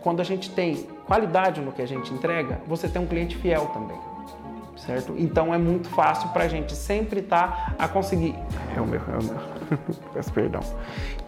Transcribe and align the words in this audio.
Quando 0.00 0.20
a 0.20 0.24
gente 0.24 0.50
tem 0.50 0.86
qualidade 1.06 1.60
no 1.60 1.72
que 1.72 1.82
a 1.82 1.86
gente 1.86 2.12
entrega, 2.12 2.60
você 2.66 2.88
tem 2.88 3.02
um 3.02 3.06
cliente 3.06 3.36
fiel 3.36 3.66
também. 3.66 3.98
Certo? 4.76 5.14
Então 5.18 5.52
é 5.52 5.58
muito 5.58 5.90
fácil 5.90 6.30
para 6.30 6.44
a 6.44 6.48
gente 6.48 6.74
sempre 6.74 7.20
estar 7.20 7.74
tá 7.76 7.84
a 7.84 7.86
conseguir. 7.86 8.34
É 8.74 8.80
o 8.80 8.86
meu, 8.86 9.00
é 9.00 9.18
o 9.18 9.22
meu. 9.22 9.60
Peço 10.14 10.32
perdão. 10.32 10.60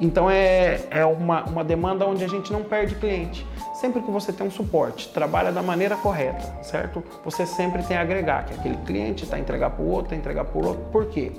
Então 0.00 0.30
é, 0.30 0.80
é 0.90 1.04
uma, 1.04 1.44
uma 1.44 1.62
demanda 1.62 2.06
onde 2.06 2.24
a 2.24 2.28
gente 2.28 2.50
não 2.50 2.62
perde 2.62 2.94
cliente. 2.94 3.46
Sempre 3.74 4.00
que 4.00 4.10
você 4.10 4.32
tem 4.32 4.46
um 4.46 4.50
suporte, 4.50 5.08
trabalha 5.08 5.52
da 5.52 5.62
maneira 5.62 5.96
correta, 5.96 6.62
certo? 6.62 7.04
Você 7.24 7.44
sempre 7.44 7.82
tem 7.82 7.96
a 7.96 8.00
agregar, 8.00 8.46
que 8.46 8.54
aquele 8.54 8.76
cliente 8.78 9.24
está 9.24 9.36
a 9.36 9.40
entregar 9.40 9.70
para 9.70 9.84
o 9.84 9.88
outro, 9.88 10.14
entregar 10.14 10.44
para 10.44 10.58
o 10.58 10.66
outro. 10.66 10.84
Por 10.90 11.06
quê? 11.06 11.32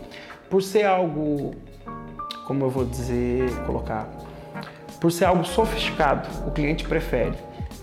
Por 0.50 0.62
ser 0.62 0.84
algo, 0.84 1.56
como 2.46 2.64
eu 2.66 2.70
vou 2.70 2.86
dizer, 2.86 3.50
colocar, 3.66 4.08
por 5.04 5.12
ser 5.12 5.26
algo 5.26 5.44
sofisticado, 5.44 6.30
o 6.48 6.52
cliente 6.52 6.88
prefere 6.88 7.34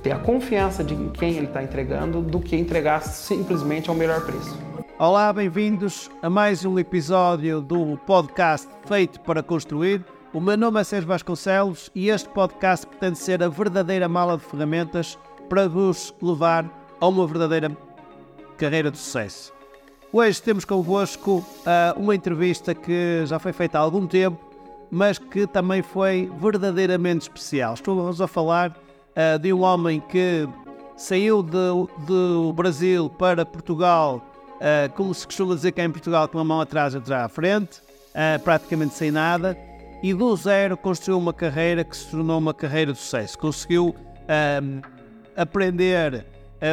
ter 0.02 0.10
a 0.10 0.18
confiança 0.18 0.82
de 0.82 0.96
quem 1.10 1.34
ele 1.36 1.44
está 1.44 1.62
entregando 1.62 2.22
do 2.22 2.40
que 2.40 2.56
entregar 2.56 3.02
simplesmente 3.02 3.90
ao 3.90 3.94
melhor 3.94 4.24
preço. 4.24 4.58
Olá, 4.98 5.30
bem-vindos 5.30 6.10
a 6.22 6.30
mais 6.30 6.64
um 6.64 6.78
episódio 6.78 7.60
do 7.60 7.98
podcast 8.06 8.66
Feito 8.86 9.20
para 9.20 9.42
Construir. 9.42 10.02
O 10.32 10.40
meu 10.40 10.56
nome 10.56 10.80
é 10.80 10.84
Sérgio 10.84 11.08
Vasconcelos 11.08 11.90
e 11.94 12.08
este 12.08 12.30
podcast 12.30 12.86
pretende 12.86 13.18
ser 13.18 13.42
a 13.42 13.48
verdadeira 13.50 14.08
mala 14.08 14.38
de 14.38 14.44
ferramentas 14.44 15.18
para 15.46 15.68
vos 15.68 16.14
levar 16.22 16.64
a 16.98 17.06
uma 17.06 17.26
verdadeira 17.26 17.70
carreira 18.56 18.90
de 18.90 18.96
sucesso. 18.96 19.52
Hoje 20.10 20.40
temos 20.40 20.64
convosco 20.64 21.44
uh, 21.66 22.00
uma 22.00 22.14
entrevista 22.14 22.74
que 22.74 23.26
já 23.26 23.38
foi 23.38 23.52
feita 23.52 23.78
há 23.78 23.82
algum 23.82 24.06
tempo 24.06 24.49
mas 24.90 25.18
que 25.18 25.46
também 25.46 25.82
foi 25.82 26.30
verdadeiramente 26.40 27.22
especial. 27.22 27.74
Estou 27.74 28.08
a 28.08 28.28
falar 28.28 28.70
uh, 28.70 29.38
de 29.38 29.52
um 29.52 29.62
homem 29.62 30.00
que 30.00 30.48
saiu 30.96 31.42
do 31.42 32.52
Brasil 32.54 33.08
para 33.08 33.46
Portugal, 33.46 34.22
uh, 34.56 34.92
como 34.94 35.14
se 35.14 35.24
costuma 35.26 35.54
dizer 35.54 35.72
que 35.72 35.80
é 35.80 35.84
em 35.84 35.90
Portugal, 35.90 36.26
com 36.28 36.38
a 36.38 36.44
mão 36.44 36.60
atrás 36.60 36.92
e 36.92 36.96
outra 36.96 37.24
à 37.24 37.28
frente, 37.28 37.78
uh, 37.78 38.42
praticamente 38.42 38.94
sem 38.94 39.10
nada, 39.10 39.56
e 40.02 40.12
do 40.12 40.34
zero 40.34 40.76
construiu 40.76 41.18
uma 41.18 41.32
carreira 41.32 41.84
que 41.84 41.96
se 41.96 42.10
tornou 42.10 42.38
uma 42.38 42.54
carreira 42.54 42.92
de 42.92 42.98
sucesso. 42.98 43.38
Conseguiu 43.38 43.94
aprender 45.36 46.24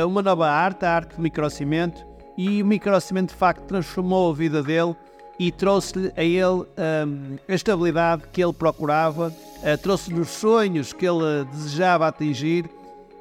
uma 0.06 0.22
nova 0.22 0.50
arte, 0.50 0.86
a 0.86 0.96
arte 0.96 1.16
do 1.16 1.22
microcimento, 1.22 2.06
e 2.38 2.62
o 2.62 2.66
microcimento 2.66 3.34
de 3.34 3.40
facto 3.40 3.64
transformou 3.64 4.32
a 4.32 4.34
vida 4.34 4.64
dele 4.64 4.96
e 5.40 5.52
trouxe-lhe 5.52 6.12
a 6.16 6.24
ele 6.24 6.66
um, 7.06 7.38
a 7.48 7.54
estabilidade 7.54 8.24
que 8.32 8.44
ele 8.44 8.54
procurava, 8.54 9.28
uh, 9.28 9.78
trouxe-lhe 9.82 10.20
os 10.20 10.30
sonhos 10.30 10.94
que 10.94 11.06
ele 11.06 11.46
desejava 11.52 12.08
atingir 12.08 12.70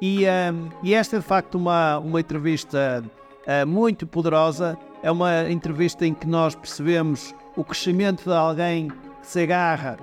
e, 0.01 0.25
um, 0.27 0.69
e 0.83 0.95
esta 0.95 1.17
é 1.17 1.19
de 1.19 1.25
facto 1.25 1.55
uma, 1.57 1.99
uma 1.99 2.21
entrevista 2.21 3.03
uh, 3.03 3.67
muito 3.67 4.07
poderosa, 4.07 4.79
é 5.03 5.11
uma 5.11 5.51
entrevista 5.51 6.07
em 6.07 6.13
que 6.13 6.27
nós 6.27 6.55
percebemos 6.55 7.35
o 7.57 7.65
crescimento 7.65 8.25
de 8.25 8.33
alguém 8.35 8.89
que 8.89 8.97
se 9.23 9.41
agarra 9.41 9.97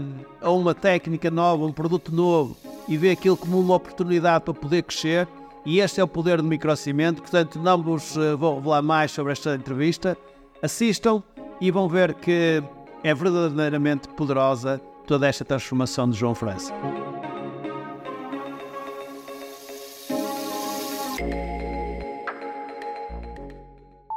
um, 0.00 0.24
a 0.40 0.50
uma 0.50 0.74
técnica 0.74 1.30
nova, 1.30 1.64
um 1.64 1.72
produto 1.72 2.14
novo 2.14 2.56
e 2.86 2.96
vê 2.96 3.10
aquilo 3.10 3.36
como 3.36 3.58
uma 3.58 3.74
oportunidade 3.74 4.44
para 4.44 4.54
poder 4.54 4.82
crescer. 4.82 5.26
E 5.66 5.80
este 5.80 5.98
é 5.98 6.04
o 6.04 6.08
poder 6.08 6.42
do 6.42 6.44
microcimento, 6.44 7.22
portanto 7.22 7.58
não 7.58 7.82
vos 7.82 8.16
uh, 8.16 8.36
vou 8.36 8.56
revelar 8.56 8.82
mais 8.82 9.10
sobre 9.10 9.32
esta 9.32 9.54
entrevista, 9.54 10.16
assistam 10.62 11.22
e 11.60 11.70
vão 11.70 11.88
ver 11.88 12.14
que 12.14 12.62
é 13.02 13.14
verdadeiramente 13.14 14.08
poderosa 14.08 14.80
toda 15.06 15.28
esta 15.28 15.44
transformação 15.44 16.08
de 16.08 16.16
João 16.16 16.34
França. 16.34 16.72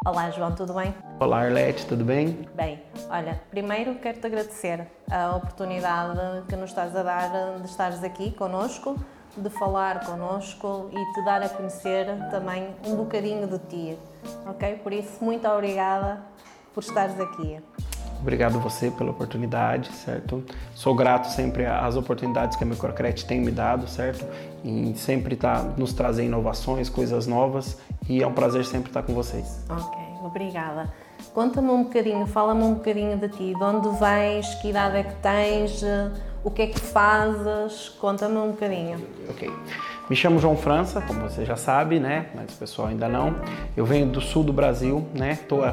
Olá, 0.06 0.32
João, 0.32 0.56
tudo 0.56 0.74
bem? 0.74 0.96
Olá, 1.20 1.42
Arlete, 1.42 1.86
tudo 1.86 2.06
bem? 2.06 2.48
Bem, 2.56 2.82
olha, 3.10 3.42
primeiro 3.52 3.96
quero-te 3.96 4.26
agradecer 4.26 4.88
a 5.12 5.36
oportunidade 5.36 6.46
que 6.48 6.56
nos 6.56 6.70
estás 6.70 6.96
a 6.96 7.04
dar 7.04 7.60
de 7.60 7.66
estares 7.66 8.02
aqui 8.02 8.32
conosco, 8.32 8.96
de 9.36 9.50
falar 9.50 10.06
conosco 10.06 10.90
e 10.94 11.14
te 11.14 11.26
dar 11.26 11.44
a 11.44 11.50
conhecer 11.50 12.08
também 12.32 12.74
um 12.86 12.96
bocadinho 12.96 13.48
de 13.48 13.60
ti, 13.60 14.00
ok? 14.46 14.76
Por 14.78 14.94
isso, 14.94 15.22
muito 15.22 15.46
obrigada 15.46 16.24
por 16.78 16.84
estares 16.84 17.20
aqui. 17.20 17.58
Obrigado 18.22 18.60
você 18.60 18.92
pela 18.92 19.10
oportunidade, 19.10 19.92
certo? 19.92 20.44
Sou 20.76 20.94
grato 20.94 21.26
sempre 21.26 21.66
às 21.66 21.96
oportunidades 21.96 22.56
que 22.56 22.64
a 22.64 22.68
Microcred 22.68 23.26
tem 23.26 23.42
me 23.42 23.50
dado, 23.50 23.88
certo? 23.88 24.24
E 24.64 24.94
sempre 24.96 25.34
está 25.34 25.64
nos 25.76 25.92
trazer 25.92 26.26
inovações, 26.26 26.88
coisas 26.88 27.26
novas 27.26 27.80
e 28.08 28.22
é 28.22 28.28
um 28.28 28.34
prazer 28.34 28.64
sempre 28.64 28.92
estar 28.92 29.02
com 29.02 29.16
vocês. 29.16 29.66
Ok, 29.68 30.00
obrigada. 30.24 30.94
Conta-me 31.34 31.70
um 31.72 31.84
bocadinho, 31.84 32.28
fala-me 32.28 32.62
um 32.62 32.76
bocadinho 32.76 33.18
de 33.18 33.30
ti, 33.30 33.56
de 33.56 33.64
onde 33.64 33.90
vens, 33.98 34.54
que 34.62 34.70
idade 34.70 34.98
é 34.98 35.04
que 35.04 35.16
tens, 35.16 35.84
o 36.48 36.52
que 36.52 36.62
é 36.62 36.68
que 36.68 36.80
fazes, 36.80 37.90
conta-me 38.00 38.38
um 38.38 38.52
bocadinho. 38.52 39.06
Ok. 39.30 39.52
Me 40.10 40.16
chamo 40.16 40.40
João 40.40 40.56
França, 40.56 41.02
como 41.02 41.20
você 41.20 41.44
já 41.44 41.58
sabe, 41.58 42.00
né? 42.00 42.28
Mas 42.34 42.56
o 42.56 42.58
pessoal 42.58 42.88
ainda 42.88 43.10
não. 43.10 43.36
Eu 43.76 43.86
venho 43.86 44.06
do 44.08 44.22
sul 44.22 44.46
do 44.46 44.54
Brasil, 44.54 45.06
né? 45.14 45.34
Estou 45.34 45.66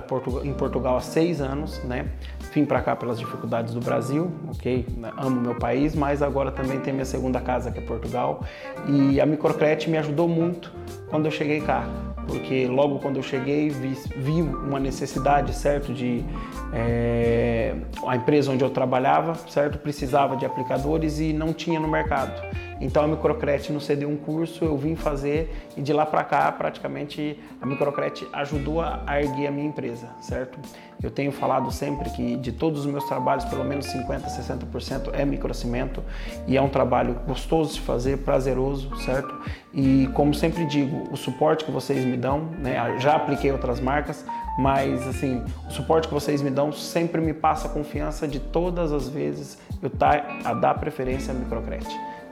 em 0.42 0.52
Portugal 0.52 0.96
há 0.96 1.00
seis 1.00 1.40
anos, 1.40 1.80
né? 1.84 2.08
Vim 2.52 2.64
para 2.64 2.82
cá 2.82 2.96
pelas 2.96 3.20
dificuldades 3.20 3.72
do 3.72 3.80
Brasil, 3.80 4.32
ok? 4.48 4.84
Amo 5.16 5.40
meu 5.40 5.54
país, 5.54 5.94
mas 5.94 6.22
agora 6.22 6.50
também 6.50 6.80
tem 6.80 6.92
minha 6.92 7.04
segunda 7.04 7.40
casa, 7.40 7.70
que 7.70 7.78
é 7.78 7.82
Portugal. 7.82 8.42
E 8.88 9.20
a 9.20 9.26
Microcret 9.26 9.88
me 9.88 9.96
ajudou 9.98 10.26
muito 10.26 10.72
quando 11.08 11.26
eu 11.26 11.30
cheguei 11.30 11.60
cá 11.60 11.86
porque 12.26 12.66
logo 12.66 12.98
quando 12.98 13.16
eu 13.16 13.22
cheguei 13.22 13.68
vi, 13.68 13.96
vi 14.16 14.42
uma 14.42 14.80
necessidade, 14.80 15.54
certo, 15.54 15.92
de 15.92 16.24
é, 16.72 17.74
a 18.06 18.16
empresa 18.16 18.50
onde 18.50 18.62
eu 18.62 18.70
trabalhava, 18.70 19.34
certo, 19.48 19.78
precisava 19.78 20.36
de 20.36 20.44
aplicadores 20.44 21.18
e 21.20 21.32
não 21.32 21.52
tinha 21.52 21.78
no 21.78 21.88
mercado. 21.88 22.42
Então 22.84 23.02
a 23.02 23.08
Microcret 23.08 23.72
nos 23.72 23.86
cedeu 23.86 24.10
um 24.10 24.16
curso, 24.16 24.62
eu 24.62 24.76
vim 24.76 24.94
fazer 24.94 25.50
e 25.74 25.80
de 25.80 25.90
lá 25.90 26.04
para 26.04 26.22
cá 26.22 26.52
praticamente 26.52 27.40
a 27.58 27.64
Microcret 27.64 28.26
ajudou 28.30 28.82
a 28.82 29.22
erguer 29.22 29.46
a 29.46 29.50
minha 29.50 29.66
empresa, 29.66 30.06
certo? 30.20 30.58
Eu 31.02 31.10
tenho 31.10 31.32
falado 31.32 31.72
sempre 31.72 32.10
que 32.10 32.36
de 32.36 32.52
todos 32.52 32.80
os 32.80 32.86
meus 32.86 33.04
trabalhos, 33.04 33.46
pelo 33.46 33.64
menos 33.64 33.86
50, 33.86 34.28
60% 34.28 35.10
é 35.14 35.24
microcimento 35.24 36.04
e 36.46 36.58
é 36.58 36.60
um 36.60 36.68
trabalho 36.68 37.14
gostoso 37.26 37.72
de 37.72 37.80
fazer, 37.80 38.18
prazeroso, 38.18 38.94
certo? 38.98 39.34
E 39.72 40.10
como 40.12 40.34
sempre 40.34 40.66
digo, 40.66 41.08
o 41.10 41.16
suporte 41.16 41.64
que 41.64 41.70
vocês 41.70 42.04
me 42.04 42.18
dão, 42.18 42.50
né? 42.58 42.98
Já 42.98 43.16
apliquei 43.16 43.50
outras 43.50 43.80
marcas, 43.80 44.26
mas 44.58 45.08
assim, 45.08 45.42
o 45.66 45.70
suporte 45.70 46.06
que 46.06 46.12
vocês 46.12 46.42
me 46.42 46.50
dão 46.50 46.70
sempre 46.70 47.18
me 47.18 47.32
passa 47.32 47.66
a 47.66 47.70
confiança 47.70 48.28
de 48.28 48.38
todas 48.38 48.92
as 48.92 49.08
vezes 49.08 49.58
eu 49.82 49.88
tá 49.88 50.38
a 50.44 50.52
dar 50.52 50.74
preferência 50.74 51.32
à 51.32 51.34
Microcred 51.34 51.86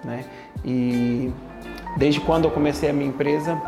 né? 0.05 0.25
E 0.65 1.33
desde 1.97 2.21
quando 2.21 2.45
eu 2.45 2.51
comecei 2.51 2.91
a 2.91 2.93
minha 2.93 3.09
empresa, 3.09 3.61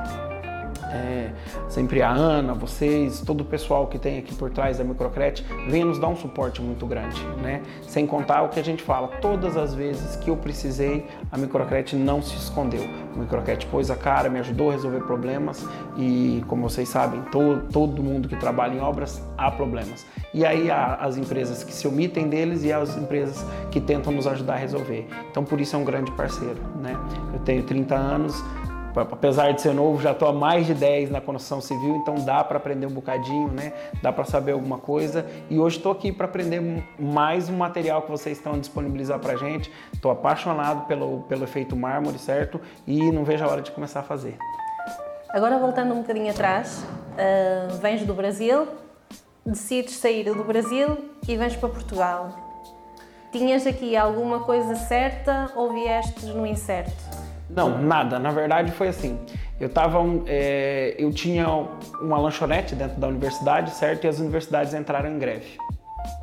é, 0.94 1.30
sempre 1.68 2.02
a 2.02 2.10
Ana, 2.10 2.54
vocês, 2.54 3.20
todo 3.20 3.40
o 3.40 3.44
pessoal 3.44 3.88
que 3.88 3.98
tem 3.98 4.18
aqui 4.18 4.34
por 4.34 4.50
trás 4.50 4.78
da 4.78 4.84
Microcret, 4.84 5.44
vem 5.68 5.84
nos 5.84 5.98
dar 5.98 6.08
um 6.08 6.16
suporte 6.16 6.62
muito 6.62 6.86
grande, 6.86 7.20
né? 7.42 7.62
Sem 7.82 8.06
contar 8.06 8.42
o 8.42 8.48
que 8.48 8.60
a 8.60 8.64
gente 8.64 8.82
fala, 8.82 9.08
todas 9.20 9.56
as 9.56 9.74
vezes 9.74 10.16
que 10.16 10.30
eu 10.30 10.36
precisei, 10.36 11.06
a 11.32 11.36
Microcret 11.36 11.96
não 11.96 12.22
se 12.22 12.36
escondeu. 12.36 12.84
A 13.14 13.18
Microcret 13.18 13.66
pôs 13.66 13.90
a 13.90 13.96
cara, 13.96 14.28
me 14.28 14.38
ajudou 14.38 14.70
a 14.70 14.72
resolver 14.72 15.00
problemas 15.00 15.66
e, 15.96 16.44
como 16.46 16.68
vocês 16.68 16.88
sabem, 16.88 17.22
todo, 17.32 17.68
todo 17.72 18.02
mundo 18.02 18.28
que 18.28 18.36
trabalha 18.36 18.74
em 18.74 18.80
obras 18.80 19.22
há 19.36 19.50
problemas. 19.50 20.06
E 20.32 20.44
aí 20.44 20.70
há 20.70 20.94
as 20.94 21.16
empresas 21.16 21.64
que 21.64 21.72
se 21.72 21.86
omitem 21.86 22.28
deles 22.28 22.64
e 22.64 22.72
as 22.72 22.96
empresas 22.96 23.44
que 23.70 23.80
tentam 23.80 24.12
nos 24.12 24.26
ajudar 24.26 24.54
a 24.54 24.58
resolver. 24.58 25.06
Então, 25.30 25.44
por 25.44 25.60
isso 25.60 25.76
é 25.76 25.78
um 25.78 25.84
grande 25.84 26.10
parceiro, 26.12 26.60
né? 26.80 26.96
Eu 27.32 27.40
tenho 27.40 27.62
30 27.62 27.94
anos, 27.94 28.42
apesar 29.00 29.52
de 29.52 29.60
ser 29.60 29.74
novo, 29.74 30.00
já 30.00 30.12
estou 30.12 30.28
há 30.28 30.32
mais 30.32 30.66
de 30.66 30.74
10 30.74 31.10
na 31.10 31.20
construção 31.20 31.60
civil, 31.60 31.96
então 31.96 32.14
dá 32.16 32.44
para 32.44 32.56
aprender 32.56 32.86
um 32.86 32.92
bocadinho, 32.92 33.48
né? 33.48 33.72
Dá 34.02 34.12
para 34.12 34.24
saber 34.24 34.52
alguma 34.52 34.78
coisa. 34.78 35.26
E 35.50 35.58
hoje 35.58 35.78
estou 35.78 35.92
aqui 35.92 36.12
para 36.12 36.26
aprender 36.26 36.60
mais 36.98 37.48
um 37.48 37.56
material 37.56 38.02
que 38.02 38.10
vocês 38.10 38.38
estão 38.38 38.58
disponibilizar 38.58 39.18
para 39.18 39.36
gente. 39.36 39.70
Estou 39.92 40.10
apaixonado 40.10 40.86
pelo, 40.86 41.22
pelo 41.22 41.44
efeito 41.44 41.76
mármore, 41.76 42.18
certo? 42.18 42.60
E 42.86 43.10
não 43.10 43.24
vejo 43.24 43.44
a 43.44 43.48
hora 43.48 43.62
de 43.62 43.70
começar 43.72 44.00
a 44.00 44.04
fazer. 44.04 44.36
Agora 45.30 45.58
voltando 45.58 45.92
um 45.94 46.02
bocadinho 46.02 46.30
atrás, 46.30 46.84
uh, 47.14 47.76
vens 47.78 48.02
do 48.06 48.14
Brasil, 48.14 48.68
decides 49.44 49.96
sair 49.96 50.24
do 50.24 50.44
Brasil 50.44 50.96
e 51.26 51.36
vens 51.36 51.56
para 51.56 51.68
Portugal. 51.68 52.28
Tinhas 53.32 53.66
aqui 53.66 53.96
alguma 53.96 54.40
coisa 54.40 54.76
certa 54.76 55.50
ou 55.56 55.72
viestes 55.72 56.26
no 56.26 56.46
incerto? 56.46 57.23
Não, 57.48 57.80
nada. 57.82 58.18
Na 58.18 58.30
verdade 58.30 58.72
foi 58.72 58.88
assim. 58.88 59.18
Eu 59.60 59.68
tava, 59.68 59.98
é, 60.26 60.94
eu 60.98 61.12
tinha 61.12 61.46
uma 62.00 62.18
lanchonete 62.18 62.74
dentro 62.74 63.00
da 63.00 63.06
universidade, 63.08 63.70
certo? 63.70 64.04
E 64.04 64.08
as 64.08 64.18
universidades 64.18 64.74
entraram 64.74 65.10
em 65.10 65.18
greve. 65.18 65.56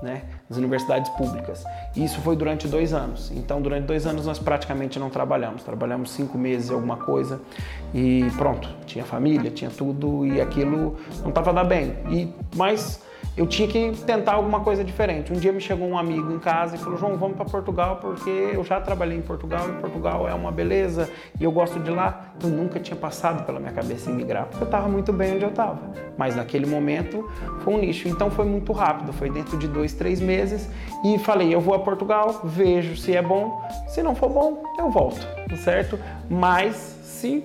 né, 0.03 0.21
nas 0.49 0.57
universidades 0.57 1.09
públicas. 1.11 1.63
E 1.95 2.03
isso 2.03 2.19
foi 2.21 2.35
durante 2.35 2.67
dois 2.67 2.93
anos. 2.93 3.31
Então, 3.31 3.61
durante 3.61 3.85
dois 3.85 4.05
anos 4.05 4.25
nós 4.25 4.37
praticamente 4.39 4.99
não 4.99 5.09
trabalhamos. 5.09 5.63
Trabalhamos 5.63 6.11
cinco 6.11 6.37
meses 6.37 6.69
alguma 6.69 6.97
coisa 6.97 7.41
e 7.93 8.27
pronto. 8.37 8.69
Tinha 8.85 9.03
família, 9.03 9.49
tinha 9.51 9.71
tudo 9.71 10.25
e 10.25 10.39
aquilo 10.41 10.97
não 11.21 11.29
estava 11.29 11.53
dando 11.53 11.67
bem. 11.67 11.95
E 12.09 12.31
mas 12.55 13.01
eu 13.37 13.47
tinha 13.47 13.67
que 13.67 13.93
tentar 14.05 14.33
alguma 14.33 14.59
coisa 14.59 14.83
diferente. 14.83 15.31
Um 15.31 15.37
dia 15.37 15.53
me 15.53 15.61
chegou 15.61 15.87
um 15.87 15.97
amigo 15.97 16.31
em 16.33 16.39
casa 16.39 16.75
e 16.75 16.79
falou: 16.79 16.97
João, 16.97 17.17
vamos 17.17 17.37
para 17.37 17.45
Portugal 17.45 17.97
porque 18.01 18.29
eu 18.29 18.63
já 18.63 18.79
trabalhei 18.81 19.17
em 19.17 19.21
Portugal 19.21 19.69
e 19.69 19.73
Portugal 19.73 20.27
é 20.27 20.33
uma 20.33 20.51
beleza 20.51 21.09
e 21.39 21.43
eu 21.43 21.51
gosto 21.51 21.79
de 21.79 21.89
lá. 21.89 22.33
Eu 22.43 22.49
nunca 22.49 22.79
tinha 22.79 22.95
passado 22.95 23.45
pela 23.45 23.59
minha 23.59 23.71
cabeça 23.71 24.11
em 24.11 24.13
migrar 24.13 24.47
porque 24.47 24.63
eu 24.63 24.65
estava 24.65 24.87
muito 24.89 25.13
bem 25.13 25.35
onde 25.35 25.43
eu 25.43 25.49
estava. 25.49 25.79
Mas 26.17 26.35
naquele 26.35 26.65
momento 26.65 27.29
foi 27.61 27.73
um 27.73 27.77
nicho. 27.77 28.09
Então 28.09 28.29
foi 28.29 28.45
muito 28.45 28.73
rápido, 28.73 29.13
foi 29.13 29.29
dentro 29.29 29.57
de 29.57 29.67
dois, 29.67 29.93
três 29.93 30.19
meses 30.19 30.69
e 31.05 31.17
falei: 31.19 31.53
eu 31.53 31.61
vou 31.61 31.73
a 31.73 31.79
Portugal, 31.79 32.41
vejo 32.43 32.97
se 32.97 33.15
é 33.15 33.21
bom. 33.21 33.61
Se 33.87 34.03
não 34.03 34.13
for 34.13 34.29
bom, 34.29 34.61
eu 34.77 34.89
volto, 34.89 35.25
certo? 35.63 35.97
Mas 36.29 36.75
se 37.01 37.43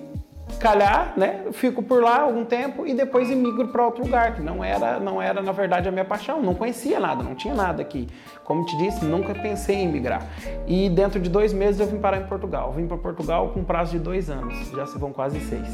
calhar, 0.57 1.13
né, 1.17 1.45
fico 1.51 1.81
por 1.81 2.01
lá 2.01 2.21
algum 2.21 2.45
tempo 2.45 2.85
e 2.85 2.93
depois 2.93 3.29
emigro 3.29 3.67
para 3.69 3.85
outro 3.85 4.03
lugar, 4.03 4.35
que 4.35 4.41
não 4.41 4.63
era, 4.63 4.99
não 4.99 5.21
era 5.21 5.41
na 5.41 5.51
verdade 5.51 5.87
a 5.87 5.91
minha 5.91 6.05
paixão, 6.05 6.41
não 6.41 6.53
conhecia 6.53 6.99
nada, 6.99 7.23
não 7.23 7.35
tinha 7.35 7.53
nada 7.53 7.81
aqui. 7.81 8.07
Como 8.43 8.65
te 8.65 8.77
disse, 8.77 9.03
nunca 9.03 9.33
pensei 9.33 9.75
em 9.75 9.87
migrar. 9.87 10.25
E 10.65 10.89
dentro 10.89 11.19
de 11.19 11.29
dois 11.29 11.51
meses 11.51 11.81
eu 11.81 11.87
vim 11.87 11.99
parar 11.99 12.17
em 12.17 12.25
Portugal. 12.27 12.71
Vim 12.71 12.87
para 12.87 12.97
Portugal 12.97 13.49
com 13.49 13.63
prazo 13.63 13.91
de 13.91 13.99
dois 13.99 14.29
anos, 14.29 14.55
já 14.71 14.85
se 14.85 14.97
vão 14.97 15.11
quase 15.11 15.39
seis. 15.41 15.67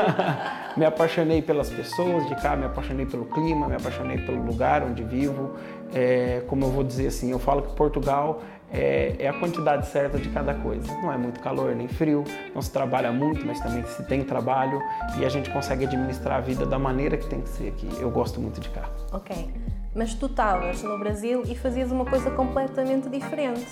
me 0.76 0.84
apaixonei 0.84 1.42
pelas 1.42 1.68
pessoas 1.68 2.26
de 2.26 2.34
cá, 2.36 2.56
me 2.56 2.64
apaixonei 2.64 3.06
pelo 3.06 3.26
clima, 3.26 3.68
me 3.68 3.76
apaixonei 3.76 4.18
pelo 4.18 4.42
lugar 4.42 4.82
onde 4.82 5.02
vivo. 5.02 5.54
É, 5.92 6.42
como 6.46 6.64
eu 6.64 6.70
vou 6.70 6.84
dizer 6.84 7.08
assim, 7.08 7.30
eu 7.32 7.38
falo 7.38 7.62
que 7.62 7.74
Portugal 7.74 8.40
é, 8.72 9.16
é, 9.18 9.28
a 9.28 9.32
quantidade 9.32 9.86
certa 9.86 10.18
de 10.18 10.28
cada 10.28 10.54
coisa. 10.54 10.86
Não 11.02 11.12
é 11.12 11.16
muito 11.16 11.40
calor 11.40 11.74
nem 11.74 11.88
frio, 11.88 12.24
não 12.54 12.62
se 12.62 12.70
trabalha 12.70 13.12
muito, 13.12 13.44
mas 13.46 13.60
também 13.60 13.84
se 13.84 14.02
tem 14.04 14.22
trabalho 14.22 14.80
e 15.18 15.24
a 15.24 15.28
gente 15.28 15.50
consegue 15.50 15.84
administrar 15.84 16.38
a 16.38 16.40
vida 16.40 16.64
da 16.64 16.78
maneira 16.78 17.16
que 17.16 17.26
tem 17.26 17.40
que 17.40 17.48
ser 17.48 17.68
aqui. 17.68 17.88
Eu 17.98 18.10
gosto 18.10 18.40
muito 18.40 18.60
de 18.60 18.68
cá. 18.68 18.88
Ok. 19.12 19.50
Mas 19.94 20.14
tu 20.14 20.26
estavas 20.26 20.82
no 20.82 20.98
Brasil 20.98 21.42
e 21.46 21.56
fazias 21.56 21.90
uma 21.90 22.04
coisa 22.04 22.30
completamente 22.30 23.08
diferente. 23.08 23.66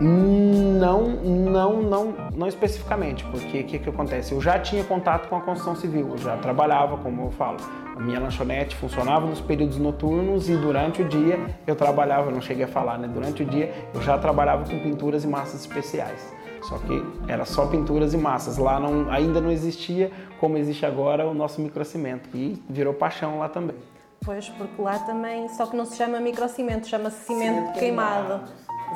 Não, 0.00 1.08
não, 1.08 1.82
não, 1.82 2.14
não 2.34 2.46
especificamente, 2.46 3.24
porque 3.24 3.60
o 3.60 3.64
que, 3.64 3.78
que 3.78 3.88
acontece? 3.88 4.32
Eu 4.32 4.40
já 4.42 4.58
tinha 4.58 4.84
contato 4.84 5.28
com 5.28 5.36
a 5.36 5.40
construção 5.40 5.74
civil, 5.74 6.10
eu 6.10 6.18
já 6.18 6.36
trabalhava, 6.36 6.98
como 6.98 7.22
eu 7.22 7.30
falo. 7.30 7.56
A 7.96 8.00
minha 8.00 8.20
lanchonete 8.20 8.76
funcionava 8.76 9.26
nos 9.26 9.40
períodos 9.40 9.78
noturnos 9.78 10.50
e 10.50 10.56
durante 10.56 11.00
o 11.00 11.08
dia 11.08 11.40
eu 11.66 11.74
trabalhava, 11.74 12.30
não 12.30 12.42
cheguei 12.42 12.64
a 12.64 12.68
falar, 12.68 12.98
né? 12.98 13.08
Durante 13.08 13.42
o 13.42 13.46
dia 13.46 13.72
eu 13.94 14.02
já 14.02 14.18
trabalhava 14.18 14.64
com 14.64 14.78
pinturas 14.80 15.24
e 15.24 15.26
massas 15.26 15.62
especiais. 15.62 16.36
Só 16.62 16.78
que 16.78 17.02
era 17.28 17.44
só 17.44 17.66
pinturas 17.66 18.12
e 18.12 18.18
massas. 18.18 18.58
Lá 18.58 18.78
não, 18.78 19.10
ainda 19.10 19.40
não 19.40 19.50
existia, 19.50 20.10
como 20.40 20.58
existe 20.58 20.84
agora, 20.84 21.26
o 21.26 21.32
nosso 21.32 21.60
microcimento. 21.60 22.28
E 22.34 22.62
virou 22.68 22.92
paixão 22.92 23.38
lá 23.38 23.48
também. 23.48 23.76
Pois, 24.24 24.48
porque 24.48 24.82
lá 24.82 24.98
também, 24.98 25.48
só 25.50 25.66
que 25.66 25.76
não 25.76 25.84
se 25.84 25.96
chama 25.96 26.18
microcimento, 26.18 26.88
chama-se 26.88 27.24
cimento, 27.24 27.54
cimento 27.54 27.78
queimado. 27.78 28.26
queimado. 28.26 28.52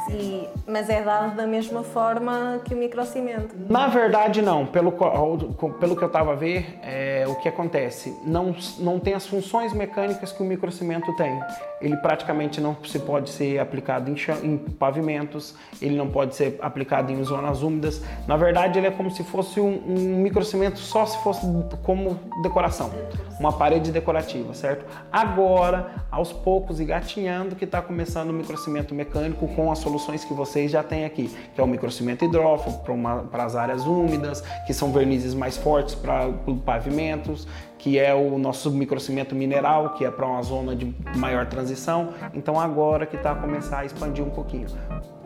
E, 0.09 0.49
mas 0.67 0.89
é 0.89 1.03
dado 1.03 1.37
da 1.37 1.47
mesma 1.47 1.83
forma 1.83 2.61
que 2.65 2.75
o 2.75 2.77
microcimento? 2.77 3.55
Na 3.69 3.89
verdade, 3.89 4.41
não. 4.43 4.67
Pelo, 4.67 4.93
pelo 4.93 5.97
que 5.97 6.03
eu 6.03 6.07
estava 6.07 6.33
a 6.33 6.37
ver, 6.37 6.79
é, 6.83 7.25
o 7.29 7.35
que 7.37 7.49
acontece? 7.49 8.17
Não, 8.25 8.55
não 8.79 8.99
tem 8.99 9.15
as 9.15 9.27
funções 9.27 9.73
mecânicas 9.73 10.33
que 10.33 10.43
o 10.43 10.47
microcimento 10.47 11.15
tem. 11.17 11.41
Ele 11.81 11.97
praticamente 11.97 12.61
não 12.61 12.77
se 12.85 12.99
pode 12.99 13.31
ser 13.31 13.59
aplicado 13.59 14.11
em, 14.11 14.17
em 14.43 14.59
pavimentos, 14.59 15.55
ele 15.81 15.97
não 15.97 16.09
pode 16.09 16.35
ser 16.35 16.59
aplicado 16.61 17.13
em 17.13 17.23
zonas 17.25 17.63
úmidas. 17.63 18.03
Na 18.27 18.37
verdade, 18.37 18.79
ele 18.79 18.87
é 18.87 18.91
como 18.91 19.11
se 19.11 19.25
fosse 19.25 19.61
um, 19.61 19.83
um 19.87 20.17
microcimento 20.23 20.79
só 20.79 21.05
se 21.07 21.19
fosse 21.19 21.47
como 21.83 22.19
decoração, 22.43 22.91
uma 23.39 23.53
parede 23.53 23.91
decorativa, 23.91 24.55
certo? 24.55 24.85
Agora, 25.11 25.91
aos 26.11 26.33
poucos 26.33 26.81
e 26.81 26.85
gatinhando, 26.85 27.57
que 27.57 27.65
está 27.65 27.81
começando 27.81 28.31
o 28.31 28.33
microcimento 28.33 28.95
mecânico 28.95 29.49
com 29.49 29.71
as 29.71 29.80
soluções 29.81 30.25
que 30.25 30.33
vocês 30.33 30.71
já 30.71 30.83
têm 30.83 31.05
aqui, 31.05 31.35
que 31.55 31.61
é 31.61 31.65
o 31.65 31.67
microcimento 31.67 32.25
hidrófobo 32.25 32.83
para 33.31 33.45
as 33.45 33.57
áreas 33.57 33.87
úmidas, 33.87 34.43
que 34.67 34.73
são 34.73 34.93
vernizes 34.93 35.35
mais 35.35 35.57
fortes 35.57 35.95
para 35.95 36.29
pavimentos, 36.65 37.47
que 37.79 37.99
é 37.99 38.15
o 38.15 38.39
nosso 38.39 38.71
microcimento 38.71 39.35
mineral, 39.35 39.95
que 39.95 40.05
é 40.05 40.11
para 40.11 40.27
uma 40.27 40.43
zona 40.43 40.77
de 40.77 40.95
maior 41.17 41.47
transição. 41.47 42.11
Então 42.35 42.61
agora 42.61 43.07
que 43.07 43.17
está 43.17 43.33
a 43.33 43.35
começar 43.35 43.81
a 43.81 43.85
expandir 43.85 44.25
um 44.25 44.31
pouquinho. 44.31 44.67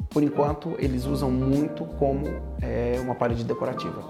Por 0.08 0.22
enquanto, 0.22 0.76
eles 0.78 1.06
usam 1.06 1.30
muito 1.30 1.84
como 1.98 2.28
é, 2.62 3.00
uma 3.02 3.16
parede 3.16 3.42
decorativa. 3.42 4.00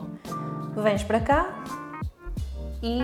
Vens 0.76 1.02
para 1.02 1.20
cá 1.20 1.64
e 2.82 3.00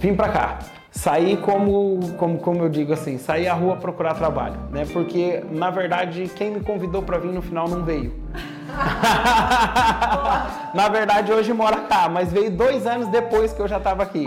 vim 0.00 0.14
para 0.14 0.28
cá 0.30 0.58
sair 0.96 1.36
como, 1.38 2.00
como, 2.16 2.38
como 2.38 2.64
eu 2.64 2.70
digo 2.70 2.92
assim, 2.92 3.18
sair 3.18 3.48
à 3.48 3.54
rua 3.54 3.76
procurar 3.76 4.14
trabalho, 4.14 4.56
né? 4.70 4.86
Porque 4.90 5.42
na 5.50 5.70
verdade 5.70 6.30
quem 6.34 6.50
me 6.50 6.60
convidou 6.60 7.02
para 7.02 7.18
vir 7.18 7.32
no 7.32 7.42
final 7.42 7.68
não 7.68 7.84
veio. 7.84 8.14
na 10.74 10.88
verdade 10.88 11.32
hoje 11.32 11.52
mora 11.52 11.82
cá, 11.82 12.08
mas 12.08 12.32
veio 12.32 12.50
dois 12.50 12.86
anos 12.86 13.08
depois 13.08 13.52
que 13.52 13.60
eu 13.60 13.68
já 13.68 13.76
estava 13.76 14.02
aqui. 14.02 14.26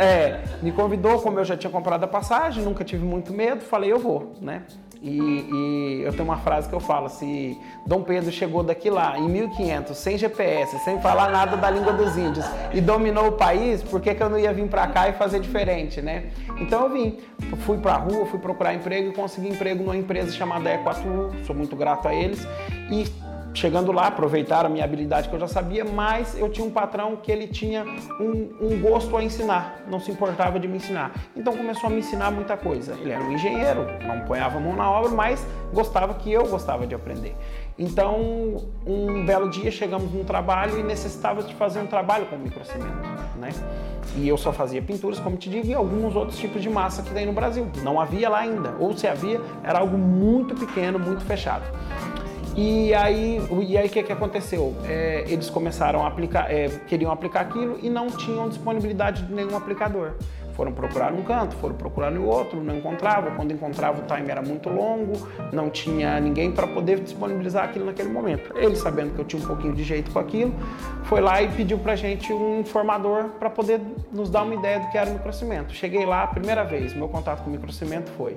É, 0.00 0.40
me 0.62 0.70
convidou, 0.70 1.20
como 1.20 1.40
eu 1.40 1.44
já 1.44 1.56
tinha 1.56 1.70
comprado 1.70 2.04
a 2.04 2.08
passagem, 2.08 2.62
nunca 2.62 2.84
tive 2.84 3.04
muito 3.04 3.32
medo, 3.32 3.62
falei 3.62 3.92
eu 3.92 3.98
vou, 3.98 4.34
né? 4.40 4.62
E, 5.00 5.10
e, 5.10 6.02
eu 6.04 6.12
tenho 6.12 6.24
uma 6.24 6.38
frase 6.38 6.68
que 6.68 6.74
eu 6.74 6.80
falo: 6.80 7.08
se 7.08 7.58
Dom 7.86 8.02
Pedro 8.02 8.32
chegou 8.32 8.62
daqui 8.62 8.90
lá 8.90 9.18
em 9.18 9.28
1500 9.28 9.96
sem 9.96 10.18
GPS, 10.18 10.78
sem 10.80 11.00
falar 11.00 11.30
nada 11.30 11.56
da 11.56 11.70
língua 11.70 11.92
dos 11.92 12.16
índios 12.16 12.44
e 12.72 12.80
dominou 12.80 13.28
o 13.28 13.32
país, 13.32 13.82
por 13.82 14.00
que, 14.00 14.14
que 14.14 14.22
eu 14.22 14.28
não 14.28 14.38
ia 14.38 14.52
vir 14.52 14.68
para 14.68 14.86
cá 14.88 15.08
e 15.08 15.12
fazer 15.12 15.40
diferente, 15.40 16.02
né? 16.02 16.30
Então 16.60 16.84
eu 16.84 16.90
vim, 16.90 17.18
fui 17.58 17.78
para 17.78 17.94
a 17.94 17.98
rua, 17.98 18.26
fui 18.26 18.38
procurar 18.38 18.74
emprego 18.74 19.10
e 19.10 19.12
consegui 19.12 19.48
emprego 19.48 19.84
numa 19.84 19.96
empresa 19.96 20.32
chamada 20.32 20.72
Equatur, 20.74 21.32
sou 21.46 21.54
muito 21.54 21.76
grato 21.76 22.08
a 22.08 22.14
eles 22.14 22.46
e 22.90 23.06
chegando 23.58 23.90
lá, 23.90 24.06
aproveitaram 24.06 24.68
a 24.68 24.72
minha 24.72 24.84
habilidade 24.84 25.28
que 25.28 25.34
eu 25.34 25.40
já 25.40 25.48
sabia, 25.48 25.84
mas 25.84 26.38
eu 26.38 26.48
tinha 26.48 26.66
um 26.66 26.70
patrão 26.70 27.16
que 27.16 27.30
ele 27.30 27.48
tinha 27.48 27.84
um, 28.20 28.50
um, 28.60 28.80
gosto 28.80 29.16
a 29.16 29.22
ensinar, 29.22 29.82
não 29.90 29.98
se 29.98 30.10
importava 30.10 30.60
de 30.60 30.68
me 30.68 30.76
ensinar. 30.76 31.12
Então 31.36 31.56
começou 31.56 31.88
a 31.88 31.90
me 31.90 31.98
ensinar 31.98 32.30
muita 32.30 32.56
coisa. 32.56 32.94
Ele 32.94 33.10
era 33.10 33.22
um 33.22 33.32
engenheiro, 33.32 33.86
não 34.06 34.20
ponhava 34.20 34.58
a 34.58 34.60
mão 34.60 34.76
na 34.76 34.88
obra, 34.88 35.10
mas 35.10 35.44
gostava 35.72 36.14
que 36.14 36.32
eu 36.32 36.46
gostava 36.46 36.86
de 36.86 36.94
aprender. 36.94 37.34
Então, 37.76 38.66
um 38.84 39.24
belo 39.24 39.50
dia 39.50 39.70
chegamos 39.70 40.12
num 40.12 40.24
trabalho 40.24 40.78
e 40.80 40.82
necessitava 40.82 41.42
de 41.42 41.54
fazer 41.54 41.80
um 41.80 41.86
trabalho 41.86 42.26
com 42.26 42.36
microcimento, 42.36 43.08
né? 43.38 43.50
E 44.16 44.26
eu 44.26 44.36
só 44.36 44.52
fazia 44.52 44.82
pinturas, 44.82 45.20
como 45.20 45.36
te 45.36 45.48
digo, 45.48 45.66
e 45.66 45.74
alguns 45.74 46.16
outros 46.16 46.38
tipos 46.38 46.60
de 46.60 46.68
massa 46.68 47.02
que 47.02 47.10
tem 47.12 47.26
no 47.26 47.32
Brasil. 47.32 47.68
Não 47.84 48.00
havia 48.00 48.28
lá 48.28 48.38
ainda, 48.38 48.74
ou 48.80 48.96
se 48.96 49.06
havia, 49.06 49.40
era 49.62 49.78
algo 49.78 49.96
muito 49.96 50.56
pequeno, 50.56 50.98
muito 50.98 51.24
fechado. 51.24 51.64
E 52.60 52.92
aí, 52.92 53.40
e 53.68 53.78
aí 53.78 53.86
o 53.86 53.88
que, 53.88 54.02
que 54.02 54.10
aconteceu? 54.10 54.74
É, 54.84 55.24
eles 55.28 55.48
começaram 55.48 56.04
a 56.04 56.08
aplicar, 56.08 56.52
é, 56.52 56.68
queriam 56.88 57.12
aplicar 57.12 57.42
aquilo 57.42 57.78
e 57.80 57.88
não 57.88 58.08
tinham 58.08 58.48
disponibilidade 58.48 59.22
de 59.22 59.32
nenhum 59.32 59.56
aplicador. 59.56 60.14
Foram 60.54 60.72
procurar 60.72 61.12
um 61.12 61.22
canto, 61.22 61.54
foram 61.54 61.76
procurar 61.76 62.10
no 62.10 62.26
outro, 62.26 62.60
não 62.60 62.76
encontravam. 62.76 63.36
Quando 63.36 63.52
encontrava, 63.52 64.02
o 64.02 64.06
time 64.12 64.28
era 64.28 64.42
muito 64.42 64.68
longo, 64.68 65.12
não 65.52 65.70
tinha 65.70 66.18
ninguém 66.18 66.50
para 66.50 66.66
poder 66.66 66.98
disponibilizar 66.98 67.62
aquilo 67.62 67.84
naquele 67.84 68.08
momento. 68.08 68.52
Ele, 68.56 68.74
sabendo 68.74 69.14
que 69.14 69.20
eu 69.20 69.24
tinha 69.24 69.40
um 69.40 69.46
pouquinho 69.46 69.72
de 69.72 69.84
jeito 69.84 70.10
com 70.10 70.18
aquilo, 70.18 70.52
foi 71.04 71.20
lá 71.20 71.40
e 71.40 71.46
pediu 71.52 71.78
para 71.78 71.94
gente 71.94 72.32
um 72.32 72.58
informador 72.58 73.26
para 73.38 73.50
poder 73.50 73.80
nos 74.12 74.28
dar 74.30 74.42
uma 74.42 74.56
ideia 74.56 74.80
do 74.80 74.88
que 74.90 74.98
era 74.98 75.08
o 75.08 75.12
microcimento. 75.12 75.72
Cheguei 75.72 76.04
lá, 76.04 76.24
a 76.24 76.26
primeira 76.26 76.64
vez, 76.64 76.92
meu 76.92 77.08
contato 77.08 77.44
com 77.44 77.50
o 77.50 77.52
microcimento 77.52 78.10
foi 78.10 78.36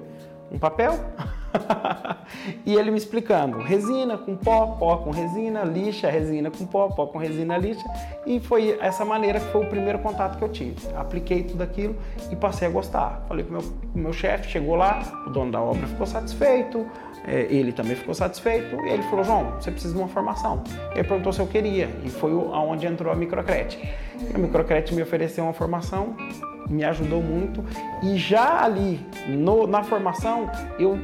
um 0.51 0.59
papel 0.59 0.99
e 2.65 2.75
ele 2.75 2.91
me 2.91 2.98
explicando, 2.98 3.58
resina 3.58 4.17
com 4.17 4.36
pó, 4.36 4.67
pó 4.79 4.98
com 4.98 5.12
resina, 5.12 5.63
lixa, 5.63 6.10
resina 6.10 6.50
com 6.50 6.65
pó, 6.65 6.88
pó 6.89 7.08
com 7.08 7.17
resina, 7.17 7.58
lixa. 7.58 7.84
E 8.25 8.39
foi 8.39 8.77
essa 8.81 9.03
maneira 9.03 9.39
que 9.39 9.48
foi 9.48 9.63
o 9.63 9.70
primeiro 9.70 10.00
contato 10.00 10.38
que 10.38 10.43
eu 10.43 10.50
tive. 10.50 10.75
Apliquei 10.96 11.43
tudo 11.43 11.62
aquilo 11.63 11.96
e 12.31 12.36
passei 12.36 12.67
a 12.67 12.72
gostar. 12.72 13.24
Falei 13.27 13.46
com 13.46 13.53
meu, 13.53 13.63
meu 13.93 14.13
chefe, 14.13 14.50
chegou 14.50 14.75
lá, 14.75 15.01
o 15.25 15.29
dono 15.29 15.51
da 15.51 15.62
obra 15.62 15.86
ficou 15.88 16.05
satisfeito, 16.05 16.86
é, 17.25 17.41
ele 17.50 17.72
também 17.72 17.96
ficou 17.96 18.13
satisfeito 18.13 18.75
e 18.86 18.89
ele 18.89 19.03
falou, 19.03 19.24
João, 19.24 19.51
você 19.60 19.72
precisa 19.72 19.93
de 19.93 20.00
uma 20.00 20.08
formação. 20.08 20.63
Ele 20.93 21.03
perguntou 21.03 21.31
se 21.31 21.39
eu 21.39 21.48
queria 21.48 21.89
e 22.03 22.10
foi 22.10 22.31
aonde 22.31 22.88
entrou 22.88 23.12
a 23.12 23.15
Microcrete. 23.15 23.79
A 24.34 24.38
Microcrete 24.38 24.93
me 24.93 25.01
ofereceu 25.01 25.43
uma 25.43 25.53
formação, 25.53 26.15
me 26.70 26.84
ajudou 26.84 27.22
muito 27.22 27.63
e 28.01 28.17
já 28.17 28.63
ali 28.63 29.00
no, 29.27 29.67
na 29.67 29.84
formação 29.84 30.50
eu 30.79 30.98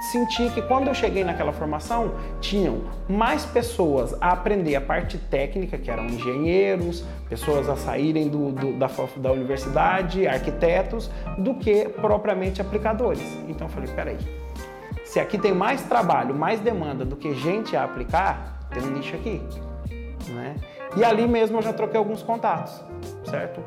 senti 0.00 0.48
que 0.50 0.62
quando 0.62 0.88
eu 0.88 0.94
cheguei 0.94 1.22
naquela 1.22 1.52
formação, 1.52 2.14
tinham 2.40 2.80
mais 3.08 3.44
pessoas 3.44 4.14
a 4.20 4.32
aprender 4.32 4.74
a 4.74 4.80
parte 4.80 5.18
técnica, 5.18 5.76
que 5.76 5.90
eram 5.90 6.06
engenheiros, 6.06 7.04
pessoas 7.28 7.68
a 7.68 7.76
saírem 7.76 8.28
do, 8.28 8.50
do, 8.50 8.78
da, 8.78 8.90
da 9.16 9.32
universidade, 9.32 10.26
arquitetos, 10.26 11.10
do 11.38 11.54
que 11.54 11.88
propriamente 11.88 12.60
aplicadores. 12.60 13.22
Então 13.48 13.66
eu 13.66 13.72
falei, 13.72 13.88
peraí, 13.94 14.18
se 15.04 15.20
aqui 15.20 15.36
tem 15.36 15.52
mais 15.52 15.82
trabalho, 15.82 16.34
mais 16.34 16.60
demanda 16.60 17.04
do 17.04 17.16
que 17.16 17.34
gente 17.34 17.76
a 17.76 17.84
aplicar, 17.84 18.60
tem 18.72 18.82
um 18.82 18.92
nicho 18.92 19.14
aqui. 19.14 19.42
Né? 20.28 20.54
E 20.96 21.04
ali 21.04 21.26
mesmo 21.26 21.58
eu 21.58 21.62
já 21.62 21.72
troquei 21.72 21.98
alguns 21.98 22.22
contatos, 22.22 22.80
certo? 23.24 23.60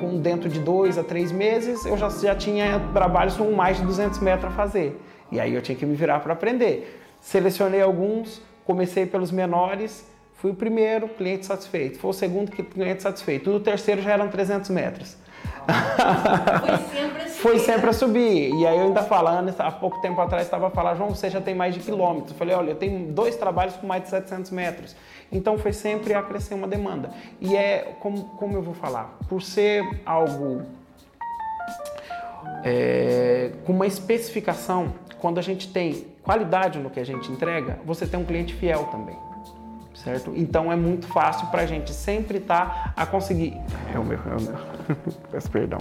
Com 0.00 0.18
dentro 0.20 0.48
de 0.48 0.60
dois 0.60 0.96
a 0.98 1.02
três 1.02 1.32
meses 1.32 1.84
eu 1.84 1.96
já, 1.96 2.08
já 2.08 2.34
tinha 2.34 2.80
trabalhos 2.92 3.36
com 3.36 3.50
mais 3.52 3.78
de 3.78 3.84
200 3.84 4.20
metros 4.20 4.52
a 4.52 4.54
fazer. 4.54 5.00
E 5.30 5.40
aí 5.40 5.54
eu 5.54 5.62
tinha 5.62 5.76
que 5.76 5.86
me 5.86 5.94
virar 5.94 6.20
para 6.20 6.32
aprender. 6.32 7.00
Selecionei 7.20 7.80
alguns, 7.80 8.42
comecei 8.64 9.06
pelos 9.06 9.30
menores, 9.30 10.06
fui 10.34 10.50
o 10.50 10.54
primeiro, 10.54 11.08
cliente 11.08 11.46
satisfeito. 11.46 11.98
Foi 11.98 12.10
o 12.10 12.14
segundo 12.14 12.50
cliente 12.50 13.02
satisfeito. 13.02 13.50
No 13.50 13.60
terceiro 13.60 14.02
já 14.02 14.12
eram 14.12 14.28
300 14.28 14.70
metros. 14.70 15.16
Foi 15.64 16.88
sempre 16.98 17.22
a 17.22 17.28
subir. 17.28 17.40
Foi 17.40 17.58
sempre 17.58 17.90
a 17.90 17.92
subir. 17.92 18.54
E 18.54 18.66
aí 18.66 18.76
eu 18.76 18.84
ainda 18.84 19.02
falando, 19.02 19.54
há 19.58 19.70
pouco 19.70 20.00
tempo 20.00 20.20
atrás 20.20 20.44
estava 20.44 20.70
falando, 20.70 20.98
João, 20.98 21.10
você 21.10 21.30
já 21.30 21.40
tem 21.40 21.54
mais 21.54 21.74
de 21.74 21.80
quilômetros. 21.80 22.32
Eu 22.32 22.36
falei, 22.36 22.54
olha, 22.54 22.70
eu 22.70 22.76
tenho 22.76 23.12
dois 23.12 23.36
trabalhos 23.36 23.74
com 23.76 23.86
mais 23.86 24.02
de 24.02 24.10
700 24.10 24.50
metros. 24.50 24.94
Então 25.32 25.56
foi 25.58 25.72
sempre 25.72 26.14
a 26.14 26.22
crescer 26.22 26.54
uma 26.54 26.68
demanda. 26.68 27.10
E 27.40 27.56
é, 27.56 27.96
como, 28.00 28.24
como 28.36 28.56
eu 28.56 28.62
vou 28.62 28.74
falar, 28.74 29.18
por 29.28 29.42
ser 29.42 29.82
algo 30.04 30.62
é, 32.62 33.52
com 33.64 33.72
uma 33.72 33.86
especificação 33.86 34.92
quando 35.24 35.38
a 35.38 35.42
gente 35.42 35.68
tem 35.68 36.04
qualidade 36.22 36.78
no 36.78 36.90
que 36.90 37.00
a 37.00 37.04
gente 37.04 37.32
entrega, 37.32 37.78
você 37.86 38.06
tem 38.06 38.20
um 38.20 38.26
cliente 38.26 38.54
fiel 38.54 38.84
também. 38.92 39.16
Certo? 39.94 40.34
Então 40.36 40.70
é 40.70 40.76
muito 40.76 41.06
fácil 41.06 41.46
para 41.46 41.62
a 41.62 41.66
gente 41.66 41.94
sempre 41.94 42.36
estar 42.36 42.92
tá 42.94 43.02
a 43.02 43.06
conseguir. 43.06 43.58
É 43.94 43.98
o 43.98 44.04
meu, 44.04 44.18
é 44.18 44.36
o 44.36 44.42
meu. 44.42 44.54
Peço 45.32 45.50
perdão. 45.50 45.78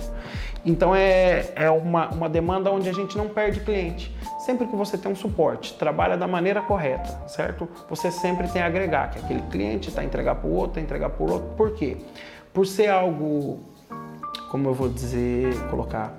Então 0.66 0.96
é, 0.96 1.52
é 1.58 1.70
uma, 1.70 2.08
uma 2.12 2.30
demanda 2.30 2.72
onde 2.72 2.88
a 2.88 2.94
gente 2.94 3.18
não 3.18 3.28
perde 3.28 3.60
cliente. 3.60 4.16
Sempre 4.46 4.66
que 4.66 4.78
você 4.78 4.98
tem 4.98 5.12
um 5.12 5.16
suporte, 5.16 5.74
trabalha 5.74 6.16
da 6.16 6.26
maneira 6.26 6.62
correta, 6.62 7.28
certo? 7.28 7.68
Você 7.90 8.12
sempre 8.12 8.48
tem 8.48 8.62
a 8.62 8.68
agregar, 8.68 9.12
que 9.12 9.20
aquele 9.20 9.42
cliente 9.52 9.90
está 9.90 10.00
a 10.00 10.06
entregar 10.06 10.36
para 10.36 10.50
o 10.50 10.54
outro, 10.54 10.80
entregar 10.80 11.10
para 11.10 11.22
o 11.22 11.30
outro. 11.30 11.50
Por 11.58 11.74
quê? 11.74 11.98
Por 12.54 12.66
ser 12.66 12.88
algo, 12.88 13.60
como 14.50 14.70
eu 14.70 14.74
vou 14.74 14.88
dizer, 14.88 15.54
colocar, 15.70 16.14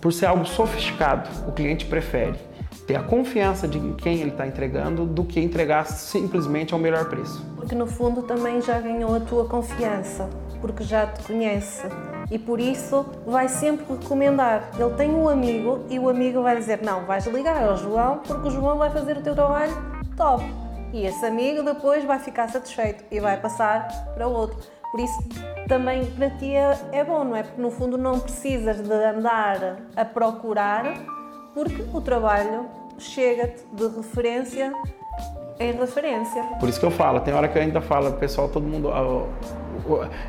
por 0.00 0.12
ser 0.12 0.26
algo 0.26 0.44
sofisticado, 0.44 1.28
o 1.46 1.52
cliente 1.52 1.86
prefere 1.86 2.38
ter 2.86 2.96
a 2.96 3.02
confiança 3.02 3.68
de 3.68 3.78
quem 3.94 4.20
ele 4.20 4.30
está 4.30 4.46
entregando 4.46 5.04
do 5.04 5.24
que 5.24 5.38
entregar 5.38 5.86
simplesmente 5.86 6.72
ao 6.72 6.80
melhor 6.80 7.08
preço. 7.08 7.44
Porque 7.54 7.74
no 7.74 7.86
fundo 7.86 8.22
também 8.22 8.60
já 8.60 8.80
ganhou 8.80 9.14
a 9.14 9.20
tua 9.20 9.44
confiança, 9.44 10.28
porque 10.60 10.82
já 10.82 11.06
te 11.06 11.22
conhece 11.24 11.86
e 12.30 12.38
por 12.38 12.58
isso 12.58 13.06
vai 13.26 13.48
sempre 13.48 13.84
recomendar. 13.88 14.70
Ele 14.78 14.94
tem 14.94 15.10
um 15.10 15.28
amigo 15.28 15.84
e 15.88 15.98
o 15.98 16.08
amigo 16.08 16.42
vai 16.42 16.56
dizer: 16.56 16.80
Não, 16.82 17.04
vais 17.04 17.26
ligar 17.26 17.62
ao 17.62 17.76
João 17.76 18.18
porque 18.26 18.48
o 18.48 18.50
João 18.50 18.78
vai 18.78 18.90
fazer 18.90 19.18
o 19.18 19.20
teu 19.20 19.34
trabalho 19.34 19.72
top. 20.16 20.44
E 20.92 21.06
esse 21.06 21.24
amigo 21.24 21.62
depois 21.62 22.04
vai 22.04 22.18
ficar 22.18 22.48
satisfeito 22.48 23.04
e 23.10 23.20
vai 23.20 23.36
passar 23.36 23.86
para 24.14 24.26
o 24.26 24.32
outro. 24.32 24.58
Por 24.90 24.98
isso, 24.98 25.18
também 25.70 26.04
para 26.04 26.28
ti 26.30 26.52
é, 26.52 26.76
é 26.90 27.04
bom, 27.04 27.22
não 27.22 27.36
é? 27.36 27.44
Porque 27.44 27.62
no 27.62 27.70
fundo 27.70 27.96
não 27.96 28.18
precisas 28.18 28.80
de 28.80 28.92
andar 28.92 29.76
a 29.94 30.04
procurar, 30.04 30.94
porque 31.54 31.84
o 31.94 32.00
trabalho 32.00 32.66
chega-te 32.98 33.64
de 33.72 33.86
referência 33.86 34.72
em 35.60 35.72
referência. 35.72 36.42
Por 36.58 36.68
isso 36.68 36.80
que 36.80 36.86
eu 36.86 36.90
falo, 36.90 37.20
tem 37.20 37.32
hora 37.32 37.46
que 37.46 37.56
eu 37.56 37.62
ainda 37.62 37.80
falo, 37.80 38.12
pessoal, 38.14 38.48
todo 38.48 38.66
mundo 38.66 38.90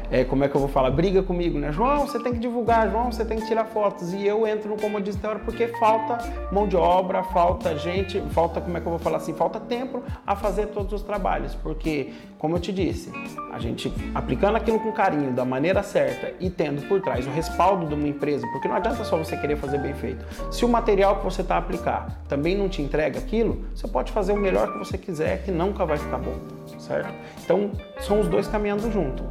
é, 0.10 0.24
como 0.24 0.44
é 0.44 0.50
que 0.50 0.56
eu 0.56 0.62
vou 0.62 0.70
falar, 0.70 0.92
briga 0.92 1.24
comigo, 1.24 1.60
né? 1.60 1.72
João, 1.72 2.08
você 2.08 2.20
tem 2.20 2.34
que 2.34 2.40
divulgar, 2.40 2.90
João, 2.90 3.12
você 3.12 3.24
tem 3.24 3.40
que 3.40 3.46
tirar 3.46 3.66
fotos. 3.66 4.14
E 4.14 4.26
eu 4.26 4.48
entro 4.48 4.70
no 4.70 4.78
comodismo 4.78 5.22
hora 5.28 5.40
porque 5.40 5.68
falta 5.68 6.18
mão 6.52 6.68
de 6.68 6.76
obra, 6.76 7.24
falta 7.24 7.76
gente, 7.78 8.20
falta, 8.32 8.62
como 8.62 8.78
é 8.78 8.82
que 8.82 8.86
eu 8.86 8.92
vou 8.92 9.00
falar 9.00 9.18
assim, 9.18 9.34
falta 9.34 9.60
tempo 9.60 10.04
a 10.26 10.36
fazer 10.36 10.68
todos 10.68 10.94
os 10.94 11.02
trabalhos. 11.02 11.56
Porque, 11.56 12.14
como 12.38 12.56
eu 12.56 12.60
te 12.60 12.72
disse, 12.72 13.12
a 13.52 13.60
gente 13.60 13.92
aplicando 14.14 14.56
aquilo 14.56 14.80
com 14.80 14.92
carinho, 14.92 15.32
da 15.32 15.46
maneira 15.46 15.84
certa 15.84 16.34
e 16.40 16.50
tendo 16.50 16.88
por 16.88 17.02
trás 17.02 17.26
o 17.28 17.30
respaldo 17.30 17.86
de 17.86 17.94
uma 17.94 18.08
empresa, 18.08 18.48
porque 18.52 18.68
não 18.68 18.76
adianta 18.76 19.04
só 19.04 19.18
você 19.18 19.38
querer 19.38 19.58
fazer 19.58 19.80
bem 19.80 19.94
feito. 19.94 20.26
Se 20.52 20.66
o 20.66 20.70
material 20.70 21.18
que 21.18 21.24
você 21.24 21.42
está 21.42 21.56
a 21.56 21.60
aplicar 21.60 22.22
também 22.28 22.56
não 22.56 22.68
te 22.68 22.82
entrega 22.82 23.20
aquilo, 23.20 23.66
você 23.74 23.88
pode 23.88 24.12
fazer 24.12 24.34
o 24.34 24.38
melhor 24.38 24.72
que 24.72 24.80
você 24.80 24.98
quiser, 24.98 25.44
que 25.44 25.52
nunca 25.52 25.86
vai 25.86 25.98
ficar 25.98 26.18
bom, 26.18 26.36
certo? 26.82 27.14
Então, 27.44 27.72
são 28.00 28.20
os 28.20 28.28
dois 28.28 28.48
caminhando 28.48 28.92
junto 28.92 29.24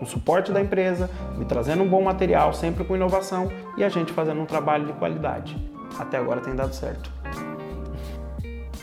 o 0.00 0.06
suporte 0.06 0.52
da 0.52 0.60
empresa, 0.60 1.10
me 1.36 1.44
trazendo 1.44 1.82
um 1.82 1.88
bom 1.88 2.02
material, 2.02 2.52
sempre 2.52 2.84
com 2.84 2.94
inovação 2.94 3.50
e 3.76 3.84
a 3.84 3.88
gente 3.88 4.12
fazendo 4.12 4.40
um 4.40 4.46
trabalho 4.46 4.86
de 4.86 4.92
qualidade. 4.92 5.56
Até 5.98 6.18
agora 6.18 6.40
tem 6.40 6.54
dado 6.54 6.74
certo. 6.74 7.10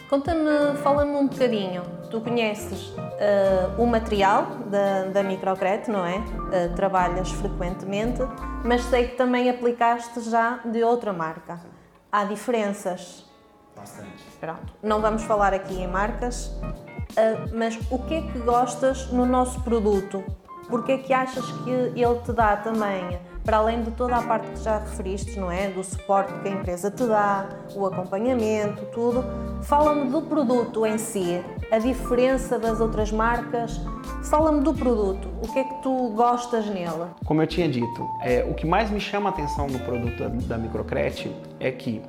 Conta-me, 0.10 0.78
fala-me 0.84 1.16
um 1.16 1.28
bocadinho. 1.28 1.84
Tu 2.12 2.22
conheces 2.22 2.90
uh, 2.90 3.82
o 3.82 3.88
material 3.88 4.46
da, 4.68 5.06
da 5.06 5.24
Microcret, 5.24 5.90
não 5.90 6.06
é? 6.06 6.18
Uh, 6.18 6.76
trabalhas 6.76 7.32
frequentemente, 7.32 8.22
mas 8.64 8.84
sei 8.84 9.08
que 9.08 9.16
também 9.16 9.50
aplicaste 9.50 10.22
já 10.22 10.60
de 10.64 10.84
outra 10.84 11.12
marca. 11.12 11.60
Há 12.12 12.24
diferenças? 12.26 13.26
Bastante. 13.76 14.24
Pronto. 14.40 14.74
Não 14.82 15.02
vamos 15.02 15.24
falar 15.24 15.54
aqui 15.54 15.82
em 15.82 15.88
marcas, 15.88 16.52
uh, 17.12 17.50
mas 17.54 17.78
o 17.90 18.00
que 18.00 18.16
é 18.16 18.22
que 18.22 18.40
gostas 18.40 19.12
no 19.12 19.26
nosso 19.26 19.62
produto? 19.62 20.24
porque 20.70 20.94
é 20.94 20.98
que 20.98 21.14
achas 21.14 21.46
que 21.64 21.70
ele 21.70 22.20
te 22.24 22.32
dá 22.32 22.58
também, 22.58 23.20
para 23.44 23.58
além 23.58 23.84
de 23.84 23.92
toda 23.92 24.16
a 24.16 24.24
parte 24.24 24.48
que 24.48 24.64
já 24.64 24.80
referiste, 24.80 25.40
não 25.40 25.52
é? 25.52 25.70
Do 25.70 25.84
suporte 25.84 26.34
que 26.42 26.48
a 26.48 26.52
empresa 26.52 26.90
te 26.90 27.06
dá, 27.06 27.48
o 27.76 27.86
acompanhamento, 27.86 28.84
tudo. 28.86 29.24
Fala-me 29.64 30.10
do 30.10 30.22
produto 30.24 30.86
em 30.86 30.98
si, 30.98 31.42
a 31.72 31.78
diferença 31.78 32.58
das 32.58 32.80
outras 32.80 33.12
marcas. 33.12 33.80
Fala-me 34.24 34.62
do 34.62 34.74
produto, 34.74 35.30
o 35.44 35.54
que 35.54 35.60
é 35.60 35.64
que 35.64 35.82
tu 35.84 36.10
gostas 36.16 36.66
nele? 36.66 37.06
Como 37.24 37.42
eu 37.42 37.48
tinha 37.48 37.70
dito, 37.70 38.10
é, 38.22 38.44
o 38.44 38.56
que 38.56 38.66
mais 38.66 38.90
me 38.90 39.00
chama 39.00 39.30
a 39.30 39.34
atenção 39.34 39.68
no 39.68 39.80
produto 39.80 40.18
da, 40.18 40.28
da 40.30 40.58
Microcret 40.58 41.32
é 41.60 41.72
que 41.72 42.02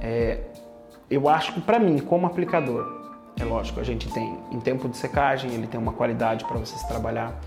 é, 0.00 0.40
eu 1.10 1.28
acho 1.28 1.52
que 1.52 1.60
para 1.60 1.80
mim, 1.80 1.98
como 1.98 2.28
aplicador, 2.28 2.97
é 3.40 3.44
lógico, 3.44 3.80
a 3.80 3.84
gente 3.84 4.08
tem 4.12 4.38
em 4.50 4.60
tempo 4.60 4.88
de 4.88 4.96
secagem, 4.96 5.52
ele 5.52 5.66
tem 5.66 5.80
uma 5.80 5.92
qualidade 5.92 6.44
para 6.44 6.58
você 6.58 6.76
se 6.76 6.88
trabalhar 6.88 7.38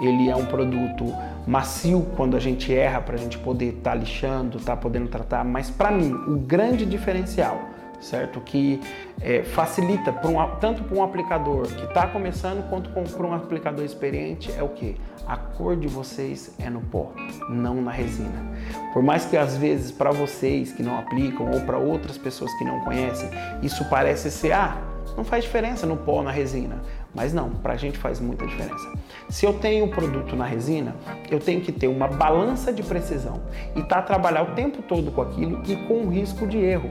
ele 0.00 0.28
é 0.28 0.36
um 0.36 0.46
produto 0.46 1.14
macio 1.46 2.06
quando 2.16 2.36
a 2.36 2.40
gente 2.40 2.74
erra 2.74 3.00
para 3.00 3.14
a 3.14 3.18
gente 3.18 3.38
poder 3.38 3.74
estar 3.74 3.90
tá 3.90 3.96
lixando, 3.96 4.58
tá 4.58 4.76
podendo 4.76 5.08
tratar, 5.08 5.44
mas 5.44 5.70
para 5.70 5.90
mim 5.90 6.12
o 6.12 6.38
grande 6.38 6.86
diferencial, 6.86 7.60
certo, 8.00 8.40
que 8.40 8.80
é, 9.20 9.42
facilita 9.42 10.10
um, 10.26 10.58
tanto 10.58 10.82
para 10.82 10.96
um 10.96 11.04
aplicador 11.04 11.66
que 11.68 11.84
está 11.84 12.06
começando 12.06 12.68
quanto 12.68 12.90
para 12.90 13.26
um 13.26 13.34
aplicador 13.34 13.84
experiente 13.84 14.50
é 14.56 14.62
o 14.62 14.70
que? 14.70 14.96
A 15.26 15.36
cor 15.36 15.76
de 15.76 15.86
vocês 15.86 16.52
é 16.58 16.68
no 16.68 16.80
pó, 16.80 17.12
não 17.48 17.80
na 17.80 17.92
resina. 17.92 18.44
Por 18.92 19.02
mais 19.02 19.24
que 19.24 19.36
às 19.36 19.56
vezes 19.56 19.92
para 19.92 20.10
vocês 20.10 20.72
que 20.72 20.82
não 20.82 20.98
aplicam 20.98 21.48
ou 21.48 21.60
para 21.60 21.78
outras 21.78 22.18
pessoas 22.18 22.52
que 22.54 22.64
não 22.64 22.80
conhecem, 22.80 23.30
isso 23.62 23.84
parece 23.88 24.32
ser 24.32 24.52
ah, 24.52 24.91
não 25.16 25.24
faz 25.24 25.44
diferença 25.44 25.86
no 25.86 25.96
pó 25.96 26.22
na 26.22 26.30
resina. 26.30 26.82
Mas 27.14 27.32
não, 27.32 27.50
para 27.50 27.74
a 27.74 27.76
gente 27.76 27.98
faz 27.98 28.20
muita 28.20 28.46
diferença. 28.46 28.92
Se 29.28 29.44
eu 29.44 29.52
tenho 29.54 29.84
um 29.84 29.88
produto 29.88 30.34
na 30.34 30.44
resina, 30.44 30.96
eu 31.30 31.38
tenho 31.38 31.60
que 31.60 31.70
ter 31.70 31.86
uma 31.86 32.08
balança 32.08 32.72
de 32.72 32.82
precisão 32.82 33.42
e 33.76 33.82
tá 33.82 33.98
a 33.98 34.02
trabalhar 34.02 34.42
o 34.42 34.54
tempo 34.54 34.82
todo 34.82 35.10
com 35.10 35.22
aquilo 35.22 35.62
e 35.66 35.76
com 35.86 36.06
o 36.06 36.08
risco 36.08 36.46
de 36.46 36.58
erro. 36.58 36.90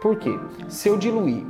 Por 0.00 0.16
quê? 0.16 0.38
Se 0.68 0.88
eu 0.88 0.96
diluir 0.96 1.44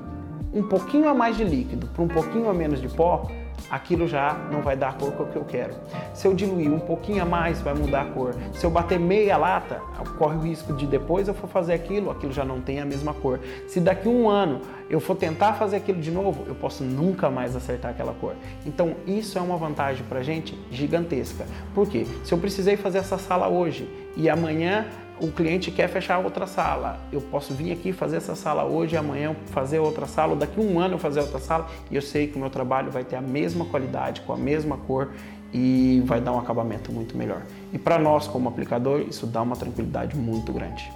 um 0.52 0.62
pouquinho 0.62 1.08
a 1.08 1.14
mais 1.14 1.36
de 1.36 1.44
líquido 1.44 1.86
para 1.88 2.02
um 2.02 2.08
pouquinho 2.08 2.48
a 2.48 2.54
menos 2.54 2.80
de 2.80 2.88
pó, 2.88 3.30
aquilo 3.70 4.08
já 4.08 4.34
não 4.50 4.60
vai 4.62 4.76
dar 4.76 4.90
a 4.90 4.92
cor 4.92 5.12
que 5.28 5.36
eu 5.36 5.44
quero. 5.44 5.74
Se 6.12 6.26
eu 6.26 6.34
diluir 6.34 6.72
um 6.72 6.80
pouquinho 6.80 7.22
a 7.22 7.26
mais, 7.26 7.60
vai 7.60 7.74
mudar 7.74 8.02
a 8.02 8.04
cor. 8.06 8.34
Se 8.52 8.64
eu 8.64 8.70
bater 8.70 8.98
meia 8.98 9.36
lata, 9.36 9.80
corre 10.18 10.36
o 10.36 10.40
risco 10.40 10.72
de 10.72 10.86
depois 10.86 11.28
eu 11.28 11.34
for 11.34 11.48
fazer 11.48 11.74
aquilo, 11.74 12.10
aquilo 12.10 12.32
já 12.32 12.44
não 12.44 12.60
tem 12.60 12.80
a 12.80 12.84
mesma 12.84 13.14
cor. 13.14 13.38
Se 13.68 13.80
daqui 13.80 14.08
um 14.08 14.28
ano 14.28 14.60
eu 14.88 14.98
for 14.98 15.14
tentar 15.14 15.54
fazer 15.54 15.76
aquilo 15.76 16.00
de 16.00 16.10
novo, 16.10 16.44
eu 16.46 16.54
posso 16.54 16.82
nunca 16.82 17.30
mais 17.30 17.54
acertar 17.54 17.92
aquela 17.92 18.12
cor. 18.14 18.34
Então 18.66 18.94
isso 19.06 19.38
é 19.38 19.40
uma 19.40 19.56
vantagem 19.56 20.04
para 20.08 20.22
gente 20.22 20.58
gigantesca. 20.70 21.46
Por 21.74 21.88
quê? 21.88 22.06
Se 22.24 22.32
eu 22.32 22.38
precisei 22.38 22.76
fazer 22.76 22.98
essa 22.98 23.18
sala 23.18 23.48
hoje 23.48 23.88
e 24.16 24.28
amanhã 24.28 24.86
o 25.20 25.30
cliente 25.30 25.70
quer 25.70 25.88
fechar 25.88 26.18
outra 26.18 26.46
sala. 26.46 26.98
Eu 27.12 27.20
posso 27.20 27.52
vir 27.52 27.72
aqui 27.72 27.92
fazer 27.92 28.16
essa 28.16 28.34
sala 28.34 28.64
hoje, 28.64 28.96
amanhã 28.96 29.36
fazer 29.46 29.78
outra 29.78 30.06
sala, 30.06 30.32
ou 30.32 30.38
daqui 30.38 30.58
a 30.58 30.62
um 30.62 30.80
ano 30.80 30.94
eu 30.94 30.98
fazer 30.98 31.20
outra 31.20 31.38
sala, 31.38 31.68
e 31.90 31.96
eu 31.96 32.02
sei 32.02 32.26
que 32.26 32.36
o 32.36 32.38
meu 32.40 32.50
trabalho 32.50 32.90
vai 32.90 33.04
ter 33.04 33.16
a 33.16 33.20
mesma 33.20 33.64
qualidade, 33.66 34.22
com 34.22 34.32
a 34.32 34.36
mesma 34.36 34.76
cor 34.78 35.10
e 35.52 36.02
vai 36.06 36.20
dar 36.20 36.32
um 36.32 36.38
acabamento 36.38 36.92
muito 36.92 37.16
melhor. 37.16 37.42
E 37.72 37.78
para 37.78 37.98
nós, 37.98 38.26
como 38.26 38.48
aplicador, 38.48 39.00
isso 39.00 39.26
dá 39.26 39.42
uma 39.42 39.56
tranquilidade 39.56 40.16
muito 40.16 40.52
grande. 40.52 40.90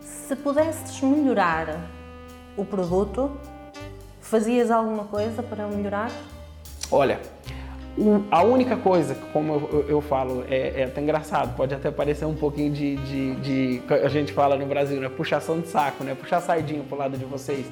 Se 0.00 0.34
pudesses 0.34 1.00
melhorar 1.00 1.88
o 2.56 2.64
produto, 2.64 3.30
fazias 4.20 4.70
alguma 4.70 5.04
coisa 5.04 5.42
para 5.42 5.66
melhorar? 5.68 6.10
Olha, 6.90 7.20
a 8.30 8.42
única 8.42 8.76
coisa, 8.76 9.14
como 9.32 9.54
eu, 9.54 9.86
eu, 9.88 10.00
falo, 10.02 10.44
é, 10.50 10.82
é, 10.82 10.84
até 10.84 11.00
engraçado, 11.00 11.56
pode 11.56 11.74
até 11.74 11.90
parecer 11.90 12.26
um 12.26 12.34
pouquinho 12.34 12.70
de, 12.70 12.96
de, 12.96 13.34
de, 13.36 13.82
a 13.88 14.08
gente 14.08 14.32
fala 14.32 14.56
no 14.56 14.66
Brasil, 14.66 15.00
né? 15.00 15.08
Puxação 15.08 15.60
de 15.60 15.68
saco, 15.68 16.04
né? 16.04 16.14
Puxar 16.14 16.40
sardinha 16.40 16.82
pro 16.82 16.98
lado 16.98 17.16
de 17.16 17.24
vocês. 17.24 17.66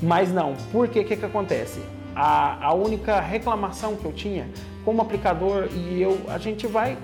Mas 0.00 0.32
não, 0.32 0.54
porque 0.70 1.00
o 1.00 1.04
que, 1.04 1.16
que 1.16 1.24
acontece? 1.24 1.80
A, 2.14 2.66
a 2.66 2.74
única 2.74 3.20
reclamação 3.20 3.96
que 3.96 4.04
eu 4.04 4.12
tinha 4.12 4.48
como 4.84 5.02
aplicador 5.02 5.68
e 5.72 6.00
eu, 6.00 6.20
a 6.28 6.38
gente 6.38 6.66
vai 6.66 6.96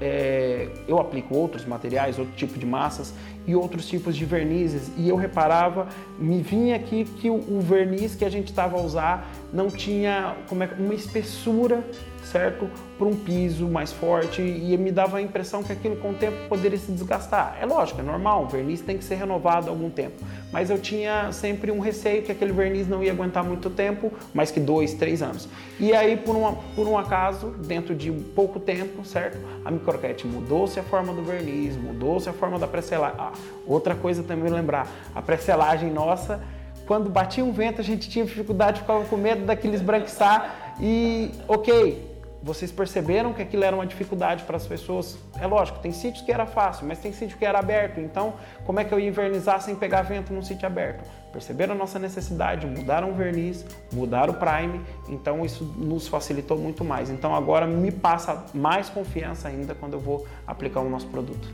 é, 0.00 0.68
eu 0.86 0.98
aplico 0.98 1.34
outros 1.34 1.64
materiais, 1.64 2.18
outro 2.18 2.34
tipo 2.34 2.58
de 2.58 2.66
massas 2.66 3.14
e 3.46 3.54
outros 3.54 3.86
tipos 3.86 4.16
de 4.16 4.24
vernizes 4.24 4.90
e 4.96 5.08
eu 5.08 5.16
reparava, 5.16 5.88
me 6.18 6.40
vinha 6.42 6.76
aqui 6.76 7.04
que 7.04 7.30
o, 7.30 7.36
o 7.36 7.60
verniz 7.60 8.14
que 8.14 8.24
a 8.24 8.28
gente 8.28 8.48
estava 8.48 8.76
a 8.76 8.80
usar 8.80 9.30
não 9.52 9.68
tinha 9.68 10.36
como 10.48 10.62
é, 10.62 10.70
uma 10.78 10.94
espessura 10.94 11.84
certo? 12.26 12.68
Para 12.98 13.06
um 13.06 13.14
piso 13.14 13.68
mais 13.68 13.92
forte 13.92 14.42
e 14.42 14.76
me 14.76 14.90
dava 14.90 15.18
a 15.18 15.22
impressão 15.22 15.62
que 15.62 15.72
aquilo 15.72 15.96
com 15.96 16.10
o 16.10 16.14
tempo 16.14 16.36
poderia 16.48 16.78
se 16.78 16.90
desgastar. 16.90 17.56
É 17.60 17.66
lógico, 17.66 18.00
é 18.00 18.04
normal, 18.04 18.44
o 18.44 18.46
verniz 18.46 18.80
tem 18.80 18.98
que 18.98 19.04
ser 19.04 19.14
renovado 19.14 19.68
há 19.68 19.70
algum 19.70 19.88
tempo. 19.88 20.22
Mas 20.52 20.70
eu 20.70 20.78
tinha 20.78 21.30
sempre 21.32 21.70
um 21.70 21.78
receio 21.78 22.22
que 22.22 22.32
aquele 22.32 22.52
verniz 22.52 22.88
não 22.88 23.02
ia 23.02 23.12
aguentar 23.12 23.44
muito 23.44 23.70
tempo, 23.70 24.12
mais 24.34 24.50
que 24.50 24.60
dois, 24.60 24.94
três 24.94 25.22
anos. 25.22 25.48
E 25.78 25.92
aí, 25.92 26.16
por, 26.16 26.34
uma, 26.34 26.52
por 26.74 26.86
um 26.86 26.98
acaso, 26.98 27.50
dentro 27.66 27.94
de 27.94 28.10
pouco 28.10 28.58
tempo, 28.58 29.04
certo? 29.04 29.38
A 29.64 29.70
microquete 29.70 30.26
mudou-se 30.26 30.78
a 30.80 30.82
forma 30.82 31.12
do 31.12 31.22
verniz, 31.22 31.76
mudou-se 31.76 32.28
a 32.28 32.32
forma 32.32 32.58
da 32.58 32.66
pré-selagem. 32.66 33.16
Ah, 33.18 33.32
outra 33.66 33.94
coisa 33.94 34.22
também 34.22 34.50
lembrar, 34.50 34.88
a 35.14 35.22
pré-selagem 35.22 35.90
nossa 35.90 36.42
quando 36.86 37.10
batia 37.10 37.44
um 37.44 37.52
vento 37.52 37.80
a 37.80 37.84
gente 37.84 38.08
tinha 38.08 38.24
dificuldade, 38.24 38.80
ficava 38.80 39.04
com 39.04 39.16
medo 39.16 39.44
daquele 39.44 39.74
esbranquiçar 39.74 40.74
e 40.80 41.30
ok, 41.48 42.16
vocês 42.46 42.70
perceberam 42.70 43.32
que 43.32 43.42
aquilo 43.42 43.64
era 43.64 43.74
uma 43.74 43.84
dificuldade 43.84 44.44
para 44.44 44.56
as 44.56 44.64
pessoas? 44.64 45.18
É 45.40 45.46
lógico, 45.48 45.80
tem 45.80 45.90
sítios 45.90 46.22
que 46.22 46.30
era 46.30 46.46
fácil, 46.46 46.86
mas 46.86 47.00
tem 47.00 47.12
sítio 47.12 47.36
que 47.36 47.44
era 47.44 47.58
aberto. 47.58 47.98
Então, 47.98 48.34
como 48.64 48.78
é 48.78 48.84
que 48.84 48.94
eu 48.94 49.00
ia 49.00 49.08
invernizar 49.08 49.60
sem 49.60 49.74
pegar 49.74 50.02
vento 50.02 50.32
num 50.32 50.42
sítio 50.42 50.64
aberto? 50.64 51.04
Perceberam 51.32 51.74
a 51.74 51.76
nossa 51.76 51.98
necessidade, 51.98 52.64
mudaram 52.64 53.10
o 53.10 53.14
verniz, 53.14 53.66
mudaram 53.92 54.32
o 54.32 54.36
prime, 54.36 54.80
então 55.08 55.44
isso 55.44 55.64
nos 55.76 56.06
facilitou 56.06 56.56
muito 56.56 56.84
mais. 56.84 57.10
Então 57.10 57.34
agora 57.34 57.66
me 57.66 57.90
passa 57.90 58.46
mais 58.54 58.88
confiança 58.88 59.48
ainda 59.48 59.74
quando 59.74 59.94
eu 59.94 60.00
vou 60.00 60.24
aplicar 60.46 60.80
o 60.80 60.88
nosso 60.88 61.08
produto. 61.08 61.48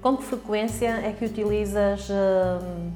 Com 0.00 0.16
que 0.16 0.22
frequência 0.22 0.90
é 1.04 1.12
que 1.12 1.24
utilizas 1.24 2.08
hum, 2.08 2.92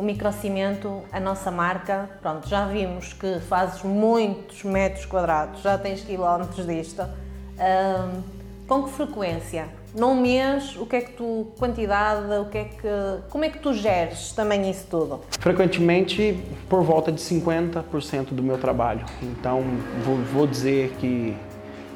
o 0.00 0.02
microcimento, 0.02 1.02
a 1.12 1.20
nossa 1.20 1.50
marca, 1.50 2.08
pronto, 2.22 2.48
já 2.48 2.64
vimos 2.64 3.12
que 3.12 3.38
fazes 3.40 3.82
muitos 3.82 4.64
metros 4.64 5.04
quadrados, 5.04 5.60
já 5.60 5.76
tens 5.76 6.00
quilómetros 6.00 6.66
disto. 6.66 7.02
Um, 7.02 8.22
com 8.66 8.84
que 8.84 8.92
frequência? 8.92 9.68
Num 9.94 10.18
mês, 10.18 10.74
o 10.78 10.86
que 10.86 10.96
é 10.96 11.00
que 11.02 11.12
tu, 11.12 11.48
quantidade, 11.58 12.32
o 12.32 12.46
que 12.46 12.56
é 12.56 12.64
que, 12.64 12.88
como 13.28 13.44
é 13.44 13.50
que 13.50 13.58
tu 13.58 13.74
geres 13.74 14.32
também 14.32 14.70
isso 14.70 14.86
tudo? 14.88 15.20
Frequentemente, 15.38 16.42
por 16.66 16.82
volta 16.82 17.12
de 17.12 17.20
50% 17.20 18.28
do 18.30 18.42
meu 18.42 18.56
trabalho. 18.56 19.04
Então, 19.22 19.62
vou, 20.02 20.16
vou 20.32 20.46
dizer 20.46 20.94
que 20.98 21.36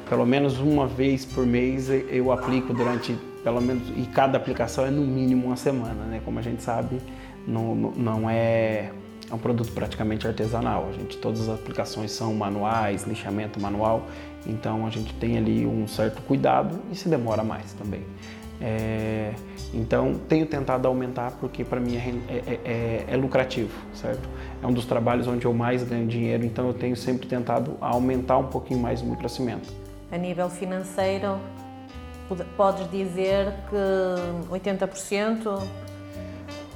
pelo 0.07 0.27
menos 0.27 0.59
uma 0.59 0.85
vez 0.85 1.25
por 1.25 1.43
mês 1.43 1.89
eu 1.89 2.31
aplico 2.31 2.71
durante, 2.71 3.17
pelo 3.43 3.59
menos, 3.59 3.89
e 3.97 4.05
cada 4.05 4.37
aplicação 4.37 4.85
é 4.85 4.91
no 4.91 5.01
mínimo 5.01 5.47
uma 5.47 5.57
semana, 5.57 6.03
né? 6.03 6.21
Como 6.23 6.37
a 6.37 6.41
gente 6.43 6.61
sabe, 6.61 7.01
não, 7.47 7.75
não 7.75 8.29
é, 8.29 8.91
é 9.29 9.33
um 9.33 9.37
produto 9.37 9.71
praticamente 9.71 10.27
artesanal. 10.27 10.87
A 10.89 10.93
gente, 10.93 11.17
todas 11.17 11.47
as 11.47 11.59
aplicações 11.59 12.11
são 12.11 12.33
manuais, 12.33 13.03
lixamento 13.03 13.59
manual, 13.59 14.05
então 14.45 14.85
a 14.85 14.89
gente 14.89 15.13
tem 15.15 15.37
ali 15.37 15.65
um 15.65 15.87
certo 15.87 16.21
cuidado 16.23 16.79
e 16.91 16.95
se 16.95 17.09
demora 17.09 17.43
mais 17.43 17.73
também. 17.73 18.03
É, 18.61 19.33
então 19.73 20.13
tenho 20.29 20.45
tentado 20.45 20.87
aumentar 20.87 21.31
porque 21.41 21.63
para 21.63 21.79
mim 21.79 21.97
é, 21.97 21.99
é, 22.29 22.59
é, 22.63 23.05
é, 23.09 23.17
lucrativo, 23.17 23.77
certo? 23.93 24.27
É 24.63 24.67
um 24.67 24.71
dos 24.71 24.85
trabalhos 24.85 25.27
onde 25.27 25.45
eu 25.45 25.53
mais 25.53 25.83
ganho 25.83 26.07
dinheiro, 26.07 26.45
então 26.45 26.67
eu 26.67 26.73
tenho 26.73 26.95
sempre 26.95 27.27
tentado 27.27 27.75
aumentar 27.81 28.37
um 28.37 28.47
pouquinho 28.47 28.79
mais 28.79 29.01
o 29.01 29.05
microcimento. 29.05 29.71
A 30.11 30.17
nível 30.17 30.49
financeiro, 30.49 31.37
podes 32.55 32.89
dizer 32.89 33.53
que 33.69 34.53
80% 34.53 35.61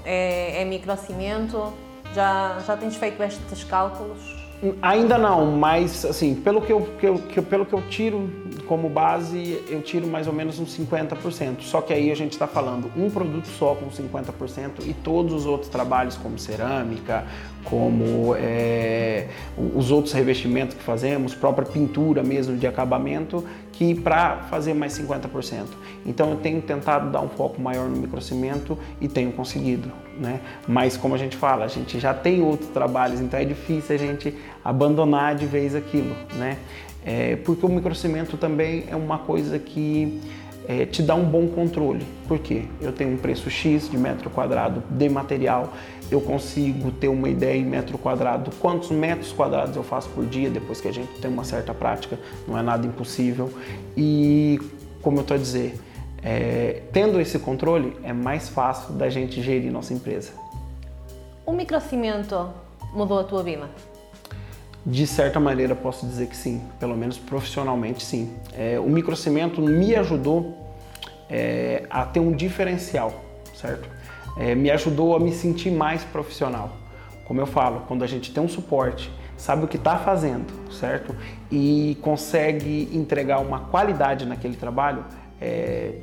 é, 0.10 0.63
é 0.63 0.65
microcimento? 0.65 1.72
Já, 2.15 2.58
já 2.65 2.76
tens 2.76 2.95
feito 2.95 3.22
estes 3.22 3.63
cálculos? 3.63 4.39
Ainda 4.82 5.17
não, 5.17 5.45
mas 5.56 6.04
assim, 6.04 6.36
pelo 6.36 6.62
que 6.62 6.74
eu, 6.74 6.82
que 7.00 7.13
que, 7.34 7.41
pelo 7.41 7.65
que 7.65 7.74
eu 7.74 7.82
tiro 7.84 8.30
como 8.67 8.89
base, 8.89 9.63
eu 9.69 9.82
tiro 9.82 10.06
mais 10.06 10.28
ou 10.28 10.34
menos 10.34 10.60
uns 10.60 10.78
50%. 10.78 11.62
Só 11.62 11.80
que 11.80 11.93
aí 11.93 12.12
a 12.12 12.15
gente 12.15 12.34
está 12.34 12.45
falando 12.45 12.91
um 12.98 13.10
produto 13.10 13.48
só 13.48 13.74
com 13.74 13.89
50% 13.89 14.86
e 14.86 14.93
todos 14.93 15.34
os 15.34 15.45
outros 15.45 15.69
trabalhos, 15.69 16.17
como 16.17 16.38
cerâmica, 16.38 17.26
como 17.63 18.36
é, 18.36 19.28
os 19.76 19.91
outros 19.91 20.13
revestimentos 20.13 20.76
que 20.76 20.84
fazemos, 20.84 21.34
própria 21.34 21.65
pintura 21.65 22.22
mesmo 22.22 22.58
de 22.58 22.67
acabamento, 22.67 23.45
que 23.80 23.96
para 23.96 24.36
fazer 24.50 24.74
mais 24.74 24.92
50%. 25.00 25.68
Então 26.06 26.32
eu 26.32 26.36
tenho 26.36 26.62
tentado 26.62 27.10
dar 27.10 27.22
um 27.22 27.30
foco 27.30 27.62
maior 27.62 27.88
no 27.88 27.96
microcimento 27.96 28.78
e 29.00 29.08
tenho 29.08 29.32
conseguido, 29.32 29.89
né? 30.20 30.42
Mas 30.68 30.98
como 30.98 31.15
a 31.15 31.18
gente 31.18 31.38
fala, 31.38 31.63
a 31.63 31.68
gente 31.70 31.98
já 31.98 32.13
tem 32.13 32.42
outros 32.42 32.70
trabalhos, 32.72 33.22
então 33.22 33.39
é 33.39 33.46
difícil 33.46 33.96
a 33.96 33.98
gente 33.98 34.36
abandonar 34.65 35.34
de 35.34 35.46
vez 35.46 35.76
aquilo, 35.76 36.13
né? 36.36 36.58
É, 37.06 37.38
porque 37.38 37.65
o 37.65 37.70
microcimento 37.70 38.36
também 38.36 38.84
é 38.89 38.98
uma 38.98 39.20
coisa 39.20 39.58
que 39.58 40.20
é, 40.68 40.86
te 40.86 41.02
dá 41.02 41.15
um 41.15 41.24
bom 41.24 41.48
controle. 41.48 42.06
Por 42.28 42.38
quê? 42.38 42.63
Eu 42.82 42.92
tenho 42.92 43.13
um 43.13 43.18
preço 43.18 43.50
X 43.50 43.89
de 43.89 43.98
metro 43.98 44.30
quadrado 44.30 44.84
de 44.89 45.08
material, 45.08 45.74
eu 46.12 46.19
consigo 46.19 46.91
ter 46.91 47.08
uma 47.08 47.30
ideia 47.30 47.58
em 47.58 47.65
metro 47.65 47.98
quadrado, 47.98 48.52
quantos 48.60 48.89
metros 48.89 49.32
quadrados 49.32 49.76
eu 49.76 49.84
faço 49.84 50.10
por 50.10 50.26
dia, 50.26 50.50
depois 50.50 50.82
que 50.82 50.88
a 50.88 50.91
gente 50.91 51.12
tem 51.22 51.30
uma 51.30 51.43
certa 51.43 51.74
prática, 51.74 52.19
não 52.48 52.58
é 52.58 52.62
nada 52.62 52.86
impossível. 52.86 53.52
E, 53.95 54.60
como 55.02 55.17
eu 55.17 55.22
estou 55.22 55.36
a 55.36 55.39
dizer, 55.39 55.80
é, 56.24 56.82
tendo 56.91 57.19
esse 57.19 57.38
controle, 57.39 57.95
é 58.04 58.12
mais 58.12 58.50
fácil 58.50 58.93
da 58.93 59.10
gente 59.10 59.41
gerir 59.41 59.72
nossa 59.72 59.93
empresa. 59.93 60.32
O 61.45 61.54
microcimento 61.54 62.50
mudou 62.93 63.19
a 63.19 63.24
tua 63.24 63.43
vida? 63.43 63.69
De 64.86 65.06
certa 65.06 65.39
maneira, 65.39 65.76
posso 65.76 66.06
dizer 66.06 66.28
que 66.28 66.36
sim, 66.36 66.62
pelo 66.80 66.95
menos 66.95 67.17
profissionalmente, 67.17 68.04
sim. 68.04 68.34
É, 68.54 68.80
o 68.80 68.89
microcimento 68.89 69.62
me 69.62 69.95
ajudou 69.95 70.58
é, 71.30 71.84
a 71.89 72.06
ter 72.06 72.19
um 72.19 72.32
diferencial, 72.32 73.13
certo? 73.54 73.88
É, 74.39 74.56
me 74.56 74.71
ajudou 74.71 75.15
a 75.15 75.19
me 75.19 75.32
sentir 75.34 75.69
mais 75.69 76.04
profissional. 76.04 76.71
Como 77.25 77.39
eu 77.39 77.45
falo, 77.45 77.82
quando 77.82 78.04
a 78.04 78.08
gente 78.08 78.34
tem 78.34 78.41
um 78.41 78.47
suporte, 78.47 79.12
sabe 79.38 79.65
o 79.65 79.67
que 79.67 79.78
está 79.78 79.97
fazendo, 79.97 80.47
certo? 80.71 81.15
E 81.52 81.97
consegue 82.02 82.89
entregar 82.93 83.39
uma 83.39 83.60
qualidade 83.60 84.25
naquele 84.25 84.56
trabalho, 84.56 85.06
é, 85.39 85.93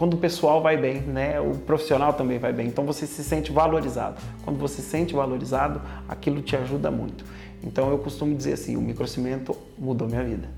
quando 0.00 0.14
o 0.14 0.16
pessoal 0.16 0.62
vai 0.62 0.78
bem, 0.78 1.02
né, 1.02 1.38
o 1.40 1.58
profissional 1.58 2.14
também 2.14 2.38
vai 2.38 2.54
bem. 2.54 2.66
Então 2.66 2.86
você 2.86 3.06
se 3.06 3.22
sente 3.22 3.52
valorizado. 3.52 4.18
Quando 4.44 4.58
você 4.58 4.80
se 4.80 4.88
sente 4.88 5.14
valorizado, 5.14 5.82
aquilo 6.08 6.40
te 6.40 6.56
ajuda 6.56 6.90
muito. 6.90 7.22
Então 7.62 7.90
eu 7.90 7.98
costumo 7.98 8.34
dizer 8.34 8.54
assim, 8.54 8.76
o 8.76 8.80
microcimento 8.80 9.54
mudou 9.78 10.08
minha 10.08 10.24
vida. 10.24 10.48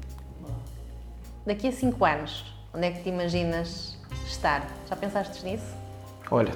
Daqui 1.45 1.67
a 1.67 1.73
cinco 1.73 2.05
anos, 2.05 2.45
onde 2.73 2.87
é 2.87 2.91
que 2.93 3.03
te 3.03 3.09
imaginas 3.09 3.99
estar? 4.27 4.65
Já 4.89 4.95
pensaste 4.95 5.45
nisso? 5.45 5.75
Olha, 6.31 6.53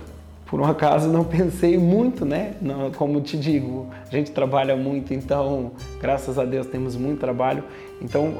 por 0.47 0.61
um 0.61 0.65
acaso 0.65 1.09
não 1.09 1.25
pensei 1.25 1.77
muito, 1.77 2.25
né? 2.25 2.55
Como 2.97 3.21
te 3.21 3.37
digo, 3.37 3.89
a 4.11 4.11
gente 4.11 4.31
trabalha 4.31 4.77
muito, 4.77 5.13
então 5.13 5.73
graças 6.01 6.39
a 6.39 6.45
Deus 6.45 6.67
temos 6.67 6.97
muito 6.97 7.19
trabalho. 7.19 7.65
Então, 8.01 8.35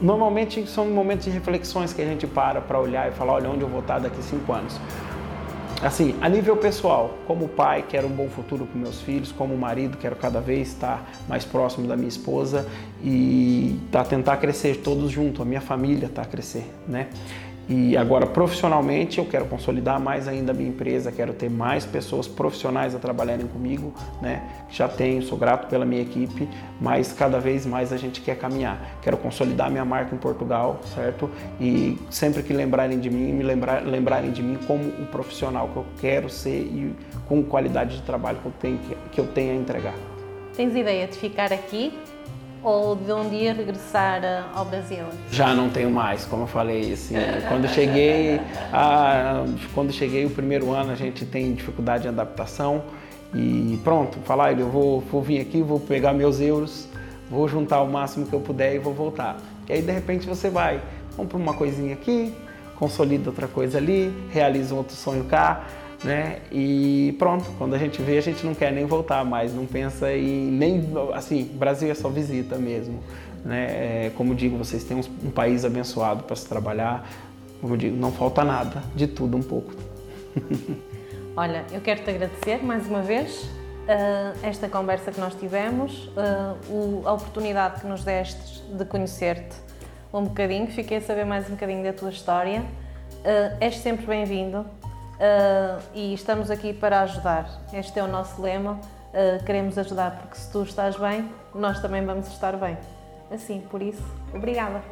normalmente 0.00 0.66
são 0.66 0.86
momentos 0.86 1.26
de 1.26 1.30
reflexões 1.30 1.92
que 1.92 2.02
a 2.02 2.04
gente 2.04 2.26
para 2.26 2.60
para 2.60 2.78
olhar 2.78 3.08
e 3.08 3.12
falar, 3.12 3.34
olha 3.34 3.48
onde 3.48 3.62
eu 3.62 3.68
vou 3.68 3.80
estar 3.80 4.00
daqui 4.00 4.22
cinco 4.22 4.52
anos. 4.52 4.78
Assim, 5.80 6.14
a 6.20 6.28
nível 6.28 6.56
pessoal, 6.56 7.18
como 7.26 7.48
pai, 7.48 7.84
quero 7.88 8.06
um 8.06 8.10
bom 8.10 8.28
futuro 8.28 8.66
para 8.66 8.80
meus 8.80 9.00
filhos, 9.00 9.32
como 9.32 9.56
marido, 9.56 9.96
quero 9.96 10.14
cada 10.14 10.40
vez 10.40 10.68
estar 10.68 11.10
mais 11.28 11.44
próximo 11.44 11.88
da 11.88 11.96
minha 11.96 12.08
esposa 12.08 12.68
e 13.02 13.80
tá, 13.90 14.04
tentar 14.04 14.36
crescer 14.36 14.76
todos 14.76 15.10
juntos, 15.10 15.40
a 15.40 15.44
minha 15.44 15.60
família 15.60 16.08
tá 16.08 16.22
a 16.22 16.24
crescer, 16.24 16.64
né? 16.86 17.08
E 17.74 17.96
agora, 17.96 18.26
profissionalmente, 18.26 19.18
eu 19.18 19.24
quero 19.24 19.46
consolidar 19.46 19.98
mais 19.98 20.28
ainda 20.28 20.52
a 20.52 20.54
minha 20.54 20.68
empresa, 20.68 21.10
quero 21.10 21.32
ter 21.32 21.48
mais 21.48 21.86
pessoas 21.86 22.28
profissionais 22.28 22.94
a 22.94 22.98
trabalharem 22.98 23.46
comigo, 23.46 23.94
né? 24.20 24.42
Já 24.68 24.86
tenho, 24.86 25.22
sou 25.22 25.38
grato 25.38 25.68
pela 25.68 25.86
minha 25.86 26.02
equipe, 26.02 26.46
mas 26.78 27.14
cada 27.14 27.40
vez 27.40 27.64
mais 27.64 27.90
a 27.90 27.96
gente 27.96 28.20
quer 28.20 28.36
caminhar. 28.36 28.98
Quero 29.00 29.16
consolidar 29.16 29.70
minha 29.70 29.86
marca 29.86 30.14
em 30.14 30.18
Portugal, 30.18 30.80
certo? 30.94 31.30
E 31.58 31.98
sempre 32.10 32.42
que 32.42 32.52
lembrarem 32.52 33.00
de 33.00 33.08
mim, 33.08 33.32
me 33.32 33.42
lembrar, 33.42 33.82
lembrarem 33.82 34.32
de 34.32 34.42
mim 34.42 34.58
como 34.66 34.84
o 34.84 35.06
profissional 35.06 35.68
que 35.68 35.76
eu 35.78 35.86
quero 35.98 36.28
ser 36.28 36.60
e 36.60 36.94
com 37.26 37.42
qualidade 37.42 37.96
de 37.96 38.02
trabalho 38.02 38.36
que 38.40 38.46
eu 38.46 38.52
tenho, 38.60 38.80
que 39.10 39.18
eu 39.18 39.26
tenho 39.28 39.52
a 39.52 39.56
entregar. 39.56 39.94
Tens 40.54 40.76
ideia 40.76 41.06
de 41.06 41.16
ficar 41.16 41.50
aqui 41.50 41.94
ou 42.62 42.94
de 42.94 43.12
um 43.12 43.28
dia 43.28 43.52
regressar 43.52 44.22
eh, 44.22 44.42
ao 44.54 44.64
Brasil? 44.64 45.04
Já 45.30 45.54
não 45.54 45.68
tenho 45.68 45.90
mais, 45.90 46.24
como 46.24 46.44
eu 46.44 46.46
falei, 46.46 46.92
assim, 46.92 47.14
quando 47.48 47.68
cheguei, 47.68 48.40
a, 48.72 49.44
quando 49.74 49.92
cheguei 49.92 50.24
o 50.24 50.30
primeiro 50.30 50.70
ano 50.72 50.92
a 50.92 50.94
gente 50.94 51.24
tem 51.24 51.52
dificuldade 51.54 52.02
de 52.02 52.08
adaptação 52.08 52.82
e 53.34 53.80
pronto, 53.82 54.18
falar, 54.24 54.58
eu 54.58 54.68
vou, 54.68 55.00
vou 55.00 55.22
vir 55.22 55.40
aqui, 55.40 55.62
vou 55.62 55.80
pegar 55.80 56.12
meus 56.12 56.40
euros, 56.40 56.86
vou 57.30 57.48
juntar 57.48 57.82
o 57.82 57.90
máximo 57.90 58.26
que 58.26 58.32
eu 58.32 58.40
puder 58.40 58.74
e 58.74 58.78
vou 58.78 58.92
voltar. 58.92 59.38
E 59.68 59.72
aí 59.72 59.82
de 59.82 59.90
repente 59.90 60.26
você 60.26 60.50
vai, 60.50 60.80
compra 61.16 61.38
uma 61.38 61.54
coisinha 61.54 61.94
aqui, 61.94 62.34
consolida 62.78 63.30
outra 63.30 63.48
coisa 63.48 63.78
ali, 63.78 64.12
realiza 64.30 64.74
um 64.74 64.78
outro 64.78 64.94
sonho 64.94 65.24
cá, 65.24 65.64
né? 66.04 66.38
E 66.50 67.14
pronto, 67.18 67.44
quando 67.58 67.74
a 67.74 67.78
gente 67.78 68.02
vê, 68.02 68.18
a 68.18 68.20
gente 68.20 68.44
não 68.44 68.54
quer 68.54 68.72
nem 68.72 68.84
voltar 68.84 69.24
mais, 69.24 69.54
não 69.54 69.66
pensa 69.66 70.12
em 70.12 70.50
nem 70.50 70.84
assim, 71.14 71.44
Brasil 71.44 71.90
é 71.90 71.94
só 71.94 72.08
visita 72.08 72.56
mesmo, 72.56 73.02
né? 73.44 74.06
É, 74.06 74.12
como 74.16 74.34
digo, 74.34 74.56
vocês 74.56 74.84
têm 74.84 74.96
um, 74.96 75.26
um 75.26 75.30
país 75.30 75.64
abençoado 75.64 76.24
para 76.24 76.36
se 76.36 76.48
trabalhar. 76.48 77.08
Como 77.60 77.76
digo, 77.76 77.96
não 77.96 78.10
falta 78.10 78.42
nada, 78.42 78.82
de 78.94 79.06
tudo 79.06 79.36
um 79.36 79.42
pouco. 79.42 79.72
Olha, 81.36 81.64
eu 81.72 81.80
quero 81.80 82.02
te 82.02 82.10
agradecer 82.10 82.62
mais 82.62 82.86
uma 82.88 83.00
vez 83.00 83.44
uh, 83.44 84.36
esta 84.42 84.68
conversa 84.68 85.12
que 85.12 85.20
nós 85.20 85.34
tivemos, 85.34 86.08
uh, 86.08 86.58
o, 86.68 87.02
a 87.06 87.12
oportunidade 87.12 87.80
que 87.80 87.86
nos 87.86 88.04
deste 88.04 88.62
de 88.62 88.84
conhecer-te 88.84 89.56
um 90.12 90.24
bocadinho, 90.24 90.66
fiquei 90.66 90.98
a 90.98 91.00
saber 91.00 91.24
mais 91.24 91.46
um 91.46 91.52
bocadinho 91.52 91.82
da 91.84 91.92
tua 91.92 92.10
história. 92.10 92.60
Uh, 93.20 93.56
és 93.60 93.78
sempre 93.78 94.04
bem-vindo 94.04 94.66
uh, 95.22 95.80
e 95.94 96.12
estamos 96.12 96.50
aqui 96.50 96.72
para 96.72 97.02
ajudar. 97.02 97.48
Este 97.72 97.98
é 97.98 98.02
o 98.02 98.08
nosso 98.08 98.42
lema. 98.42 98.80
Uh, 99.12 99.44
queremos 99.44 99.78
ajudar 99.78 100.18
porque 100.18 100.36
se 100.36 100.50
tu 100.50 100.62
estás 100.62 100.96
bem, 100.96 101.30
nós 101.54 101.80
também 101.80 102.04
vamos 102.04 102.26
estar 102.28 102.56
bem. 102.56 102.76
Assim, 103.30 103.60
por 103.70 103.80
isso, 103.80 104.02
obrigada. 104.34 104.82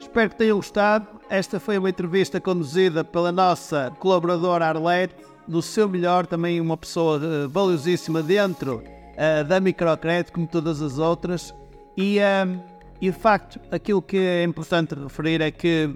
Espero 0.00 0.30
que 0.30 0.36
tenham 0.36 0.56
gostado. 0.56 1.06
Esta 1.28 1.60
foi 1.60 1.76
uma 1.76 1.90
entrevista 1.90 2.40
conduzida 2.40 3.04
pela 3.04 3.30
nossa 3.30 3.92
colaboradora 3.98 4.66
Arlete, 4.66 5.14
no 5.46 5.60
seu 5.60 5.88
melhor, 5.88 6.26
também 6.26 6.60
uma 6.60 6.76
pessoa 6.76 7.18
uh, 7.18 7.48
valiosíssima 7.48 8.22
dentro 8.22 8.82
uh, 8.82 9.44
da 9.44 9.60
Microcrédito, 9.60 10.32
como 10.32 10.46
todas 10.46 10.80
as 10.80 10.98
outras. 10.98 11.54
E, 11.96 12.18
uh, 12.18 12.62
e 13.00 13.10
de 13.10 13.18
facto, 13.18 13.60
aquilo 13.70 14.00
que 14.00 14.16
é 14.16 14.44
importante 14.44 14.94
referir 14.94 15.40
é 15.40 15.50
que 15.50 15.94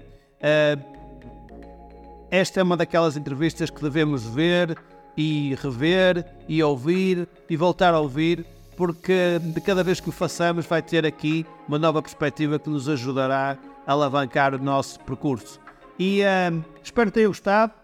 esta 2.33 2.61
é 2.61 2.63
uma 2.63 2.79
daquelas 2.79 3.15
entrevistas 3.15 3.69
que 3.69 3.83
devemos 3.83 4.25
ver 4.25 4.79
e 5.15 5.55
rever 5.63 6.25
e 6.49 6.63
ouvir 6.63 7.29
e 7.49 7.59
voltar 7.59 7.93
a 7.93 8.01
ouvir, 8.01 8.47
porque 8.75 9.39
de 9.39 9.61
cada 9.61 9.85
vez 9.85 10.01
que 10.01 10.09
o 10.09 10.13
façamos 10.13 10.65
vai 10.65 10.81
ter 10.81 11.05
aqui 11.05 11.45
uma 11.69 11.79
nova 11.79 12.01
perspectiva 12.01 12.59
que 12.59 12.71
nos 12.71 12.89
ajudará 12.89 13.59
a 13.87 13.93
alavancar 13.93 14.55
o 14.55 14.59
nosso 14.59 14.99
percurso. 15.01 15.61
E 15.99 16.23
uh, 16.23 16.65
espero 16.83 17.11
que 17.11 17.17
tenham 17.17 17.29
gostado, 17.31 17.75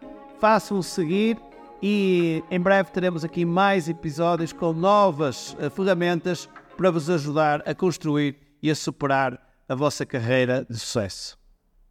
façam 0.41 0.81
seguir 0.81 1.37
e 1.83 2.43
em 2.51 2.59
breve 2.59 2.91
teremos 2.91 3.27
aqui 3.27 3.45
mais 3.45 3.87
episódios 3.87 4.51
com 4.51 4.73
novas 4.73 5.55
uh, 5.61 5.69
ferramentas 5.69 6.49
para 6.75 6.91
vos 6.91 7.11
ajudar 7.11 7.63
a 7.69 7.75
construir 7.75 8.39
e 8.63 8.71
a 8.71 8.75
superar 8.75 9.39
a 9.69 9.75
vossa 9.75 10.07
carreira 10.07 10.67
de 10.71 10.79
sucesso. 10.79 11.38